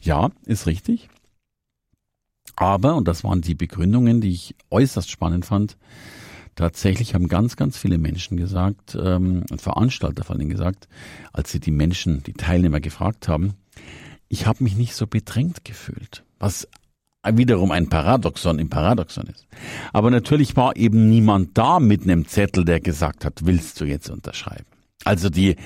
Ja, 0.00 0.30
ist 0.46 0.66
richtig. 0.66 1.08
Aber, 2.54 2.94
und 2.94 3.08
das 3.08 3.24
waren 3.24 3.40
die 3.40 3.56
Begründungen, 3.56 4.20
die 4.20 4.30
ich 4.30 4.54
äußerst 4.70 5.10
spannend 5.10 5.44
fand, 5.44 5.76
tatsächlich 6.54 7.14
haben 7.14 7.26
ganz, 7.26 7.56
ganz 7.56 7.76
viele 7.76 7.98
Menschen 7.98 8.36
gesagt, 8.36 8.96
ähm, 9.00 9.42
Veranstalter 9.56 10.22
vor 10.22 10.36
allem 10.36 10.50
gesagt, 10.50 10.86
als 11.32 11.50
sie 11.50 11.58
die 11.58 11.72
Menschen, 11.72 12.22
die 12.22 12.32
Teilnehmer 12.32 12.78
gefragt 12.78 13.26
haben, 13.26 13.54
ich 14.28 14.46
habe 14.46 14.62
mich 14.62 14.76
nicht 14.76 14.94
so 14.94 15.08
bedrängt 15.08 15.64
gefühlt. 15.64 16.22
Was 16.38 16.68
wiederum 17.24 17.70
ein 17.70 17.88
Paradoxon 17.88 18.58
im 18.58 18.68
Paradoxon 18.68 19.26
ist. 19.26 19.46
Aber 19.92 20.10
natürlich 20.10 20.56
war 20.56 20.76
eben 20.76 21.08
niemand 21.08 21.56
da 21.58 21.80
mit 21.80 22.02
einem 22.02 22.26
Zettel, 22.26 22.64
der 22.64 22.80
gesagt 22.80 23.24
hat, 23.24 23.40
willst 23.44 23.80
du 23.80 23.84
jetzt 23.84 24.08
unterschreiben? 24.10 24.66
Also 25.04 25.28
die, 25.28 25.56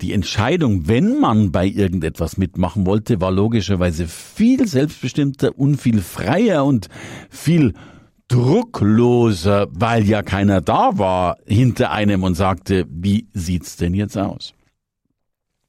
die 0.00 0.12
Entscheidung, 0.12 0.88
wenn 0.88 1.20
man 1.20 1.52
bei 1.52 1.66
irgendetwas 1.66 2.36
mitmachen 2.36 2.86
wollte, 2.86 3.20
war 3.20 3.30
logischerweise 3.30 4.06
viel 4.06 4.66
selbstbestimmter 4.66 5.58
und 5.58 5.80
viel 5.80 6.00
freier 6.00 6.64
und 6.64 6.88
viel 7.30 7.74
druckloser, 8.28 9.66
weil 9.70 10.04
ja 10.04 10.22
keiner 10.22 10.60
da 10.60 10.98
war 10.98 11.36
hinter 11.46 11.90
einem 11.90 12.22
und 12.22 12.34
sagte, 12.34 12.86
wie 12.88 13.28
sieht's 13.32 13.76
denn 13.76 13.94
jetzt 13.94 14.16
aus? 14.16 14.54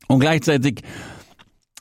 Und 0.08 0.20
gleichzeitig 0.20 0.82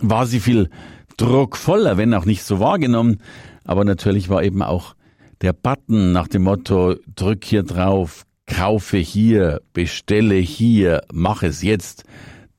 war 0.00 0.26
sie 0.26 0.40
viel 0.40 0.70
druckvoller, 1.16 1.96
wenn 1.96 2.14
auch 2.14 2.24
nicht 2.24 2.42
so 2.44 2.60
wahrgenommen. 2.60 3.20
Aber 3.64 3.84
natürlich 3.84 4.28
war 4.28 4.42
eben 4.42 4.62
auch 4.62 4.94
der 5.40 5.52
Button 5.52 6.12
nach 6.12 6.28
dem 6.28 6.42
Motto, 6.44 6.96
drück 7.14 7.44
hier 7.44 7.62
drauf, 7.62 8.24
kaufe 8.46 8.98
hier, 8.98 9.60
bestelle 9.72 10.36
hier, 10.36 11.02
mach 11.12 11.42
es 11.42 11.62
jetzt, 11.62 12.04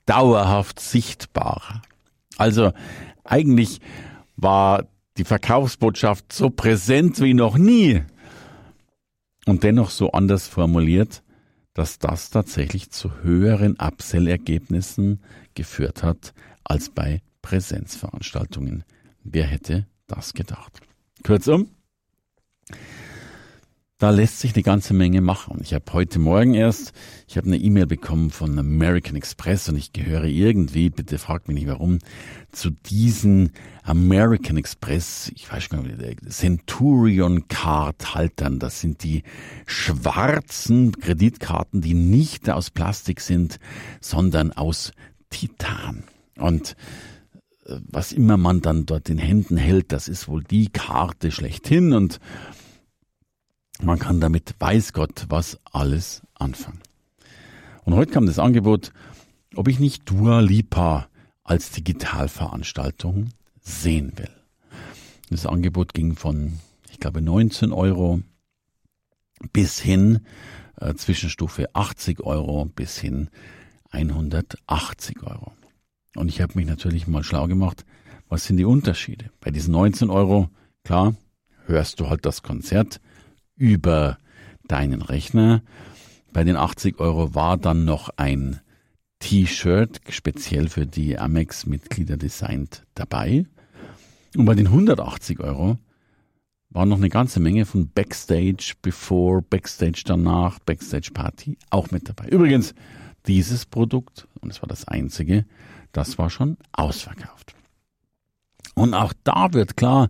dauerhaft 0.06 0.80
sichtbar. 0.80 1.82
Also 2.38 2.74
eigentlich 3.24 3.80
war 4.36 4.86
die 5.18 5.24
Verkaufsbotschaft 5.24 6.34
so 6.34 6.50
präsent 6.50 7.20
wie 7.22 7.34
noch 7.34 7.58
nie 7.58 8.04
und 9.46 9.64
dennoch 9.64 9.90
so 9.90 10.12
anders 10.12 10.48
formuliert, 10.48 11.24
dass 11.74 12.00
das 12.00 12.30
tatsächlich 12.30 12.92
zu 12.92 13.24
höheren 13.24 13.76
Upsell-Ergebnissen 13.78 15.22
geführt 15.54 16.04
hat 16.04 16.34
als 16.64 16.90
bei 16.90 17.22
Präsenzveranstaltungen. 17.46 18.84
Wer 19.24 19.46
hätte 19.46 19.86
das 20.08 20.34
gedacht? 20.34 20.80
Kurzum, 21.24 21.70
da 24.00 24.10
lässt 24.10 24.40
sich 24.40 24.56
eine 24.56 24.64
ganze 24.64 24.96
Menge 24.96 25.22
machen. 25.22 25.60
Ich 25.62 25.76
habe 25.76 25.86
heute 25.94 26.18
Morgen 26.18 26.56
erst, 26.56 26.92
ich 27.28 27.38
habe 27.38 27.46
eine 27.46 27.58
E-Mail 27.58 27.86
bekommen 27.86 28.32
von 28.32 28.58
American 28.58 29.16
Express 29.16 29.70
und 29.70 29.78
ich 29.78 29.94
gehöre 29.94 30.24
irgendwie, 30.24 30.90
bitte 30.90 31.20
fragt 31.20 31.48
mich 31.48 31.58
nicht 31.58 31.68
warum, 31.68 32.00
zu 32.52 32.72
diesen 32.72 33.52
American 33.84 34.58
Express, 34.58 35.32
ich 35.36 35.52
weiß 35.52 35.70
gar 35.70 35.84
nicht, 35.84 36.22
Centurion 36.28 37.48
Card 37.48 38.16
Haltern. 38.16 38.58
Das 38.58 38.82
sind 38.82 39.04
die 39.04 39.22
schwarzen 39.68 41.00
Kreditkarten, 41.00 41.82
die 41.82 41.94
nicht 41.94 42.50
aus 42.50 42.72
Plastik 42.72 43.22
sind, 43.22 43.60
sondern 44.02 44.52
aus 44.52 44.94
Titan. 45.30 46.06
Und 46.38 46.76
was 47.66 48.12
immer 48.12 48.38
man 48.38 48.62
dann 48.62 48.86
dort 48.86 49.10
in 49.10 49.18
Händen 49.18 49.58
hält, 49.58 49.92
das 49.92 50.08
ist 50.08 50.28
wohl 50.28 50.44
die 50.44 50.70
Karte 50.70 51.32
schlechthin 51.32 51.94
und 51.94 52.20
man 53.82 54.00
kann 54.00 54.22
damit, 54.22 54.56
weiß 54.60 54.94
Gott, 54.94 55.26
was 55.30 55.60
alles 55.72 56.22
anfangen. 56.36 56.82
Und 57.84 57.96
heute 57.96 58.12
kam 58.12 58.26
das 58.26 58.40
Angebot, 58.40 58.92
ob 59.56 59.68
ich 59.68 59.80
nicht 59.80 60.10
Dua 60.10 60.40
Lipa 60.40 61.08
als 61.44 61.72
Digitalveranstaltung 61.72 63.30
sehen 63.62 64.14
will. 64.16 64.30
Das 65.30 65.46
Angebot 65.46 65.94
ging 65.94 66.16
von, 66.16 66.60
ich 66.92 67.00
glaube, 67.00 67.22
19 67.22 67.72
Euro 67.72 68.22
bis 69.52 69.80
hin 69.80 70.22
äh, 70.80 70.94
Zwischenstufe 70.94 71.70
80 71.74 72.22
Euro 72.22 72.66
bis 72.66 72.98
hin 72.98 73.30
180 73.92 75.24
Euro. 75.24 75.52
Und 76.16 76.30
ich 76.30 76.42
habe 76.42 76.54
mich 76.56 76.66
natürlich 76.66 77.08
mal 77.08 77.24
schlau 77.24 77.48
gemacht, 77.48 77.86
was 78.30 78.46
sind 78.46 78.58
die 78.58 78.66
Unterschiede? 78.66 79.32
Bei 79.40 79.52
diesen 79.52 79.72
19 79.72 80.10
Euro, 80.10 80.50
klar, 80.84 81.16
hörst 81.66 82.00
du 82.00 82.10
halt 82.10 82.26
das 82.26 82.42
Konzert 82.42 83.00
über 83.56 84.18
deinen 84.68 85.02
Rechner. 85.02 85.62
Bei 86.34 86.44
den 86.44 86.56
80 86.56 87.00
Euro 87.00 87.36
war 87.36 87.58
dann 87.58 87.86
noch 87.86 88.10
ein 88.18 88.60
T-Shirt 89.20 90.02
speziell 90.10 90.68
für 90.68 90.86
die 90.86 91.18
Amex-Mitglieder 91.18 92.18
designt 92.18 92.84
dabei. 92.94 93.46
Und 94.36 94.46
bei 94.46 94.56
den 94.56 94.68
180 94.68 95.40
Euro 95.40 95.78
war 96.70 96.86
noch 96.86 96.98
eine 96.98 97.10
ganze 97.10 97.40
Menge 97.40 97.66
von 97.66 97.90
Backstage 97.90 98.74
before, 98.82 99.42
Backstage 99.42 100.04
danach, 100.06 100.60
Backstage 100.60 101.12
Party 101.14 101.58
auch 101.70 101.92
mit 101.92 102.10
dabei. 102.10 102.28
Übrigens, 102.28 102.76
dieses 103.28 103.66
Produkt, 103.66 104.28
und 104.42 104.52
es 104.52 104.62
war 104.62 104.68
das 104.68 104.88
einzige, 104.88 105.46
das 105.96 106.18
war 106.18 106.30
schon 106.30 106.58
ausverkauft. 106.74 107.56
Und 108.74 108.94
auch 108.94 109.14
da 109.24 109.54
wird 109.54 109.78
klar, 109.78 110.10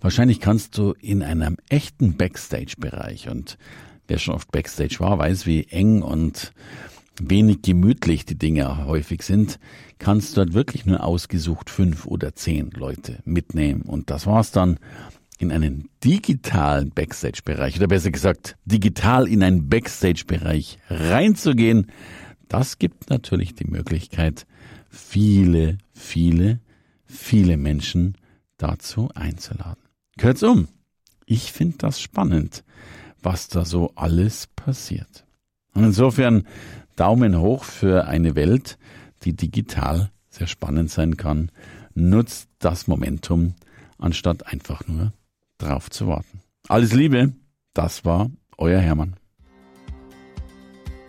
wahrscheinlich 0.00 0.40
kannst 0.40 0.78
du 0.78 0.92
in 1.00 1.22
einem 1.22 1.56
echten 1.68 2.16
Backstage-Bereich 2.16 3.28
und 3.28 3.58
wer 4.06 4.18
schon 4.18 4.34
oft 4.34 4.52
Backstage 4.52 4.96
war, 5.00 5.18
weiß, 5.18 5.46
wie 5.46 5.64
eng 5.64 6.02
und 6.02 6.52
wenig 7.20 7.62
gemütlich 7.62 8.24
die 8.24 8.38
Dinge 8.38 8.86
häufig 8.86 9.22
sind, 9.22 9.58
kannst 9.98 10.36
dort 10.36 10.52
wirklich 10.52 10.86
nur 10.86 11.02
ausgesucht 11.02 11.70
fünf 11.70 12.06
oder 12.06 12.34
zehn 12.34 12.70
Leute 12.70 13.18
mitnehmen. 13.24 13.82
Und 13.82 14.10
das 14.10 14.26
war's 14.26 14.52
dann 14.52 14.78
in 15.38 15.50
einen 15.50 15.88
digitalen 16.04 16.90
Backstage-Bereich 16.90 17.76
oder 17.76 17.88
besser 17.88 18.10
gesagt 18.10 18.56
digital 18.64 19.26
in 19.26 19.42
einen 19.42 19.68
Backstage-Bereich 19.68 20.78
reinzugehen. 20.88 21.90
Das 22.48 22.78
gibt 22.78 23.10
natürlich 23.10 23.54
die 23.54 23.66
Möglichkeit, 23.66 24.46
viele, 24.96 25.78
viele, 25.92 26.60
viele 27.04 27.56
Menschen 27.56 28.16
dazu 28.56 29.10
einzuladen. 29.14 29.82
Kurzum, 30.18 30.68
ich 31.26 31.52
finde 31.52 31.78
das 31.78 32.00
spannend, 32.00 32.64
was 33.22 33.48
da 33.48 33.64
so 33.64 33.92
alles 33.94 34.46
passiert. 34.48 35.24
Und 35.74 35.84
insofern 35.84 36.46
Daumen 36.96 37.38
hoch 37.38 37.64
für 37.64 38.06
eine 38.06 38.34
Welt, 38.34 38.78
die 39.22 39.34
digital 39.34 40.10
sehr 40.30 40.46
spannend 40.46 40.90
sein 40.90 41.16
kann. 41.16 41.50
Nutzt 41.94 42.48
das 42.58 42.86
Momentum, 42.86 43.54
anstatt 43.98 44.46
einfach 44.46 44.86
nur 44.86 45.12
drauf 45.58 45.90
zu 45.90 46.06
warten. 46.06 46.40
Alles 46.68 46.92
Liebe, 46.92 47.32
das 47.74 48.04
war 48.04 48.30
euer 48.56 48.80
Hermann. 48.80 49.16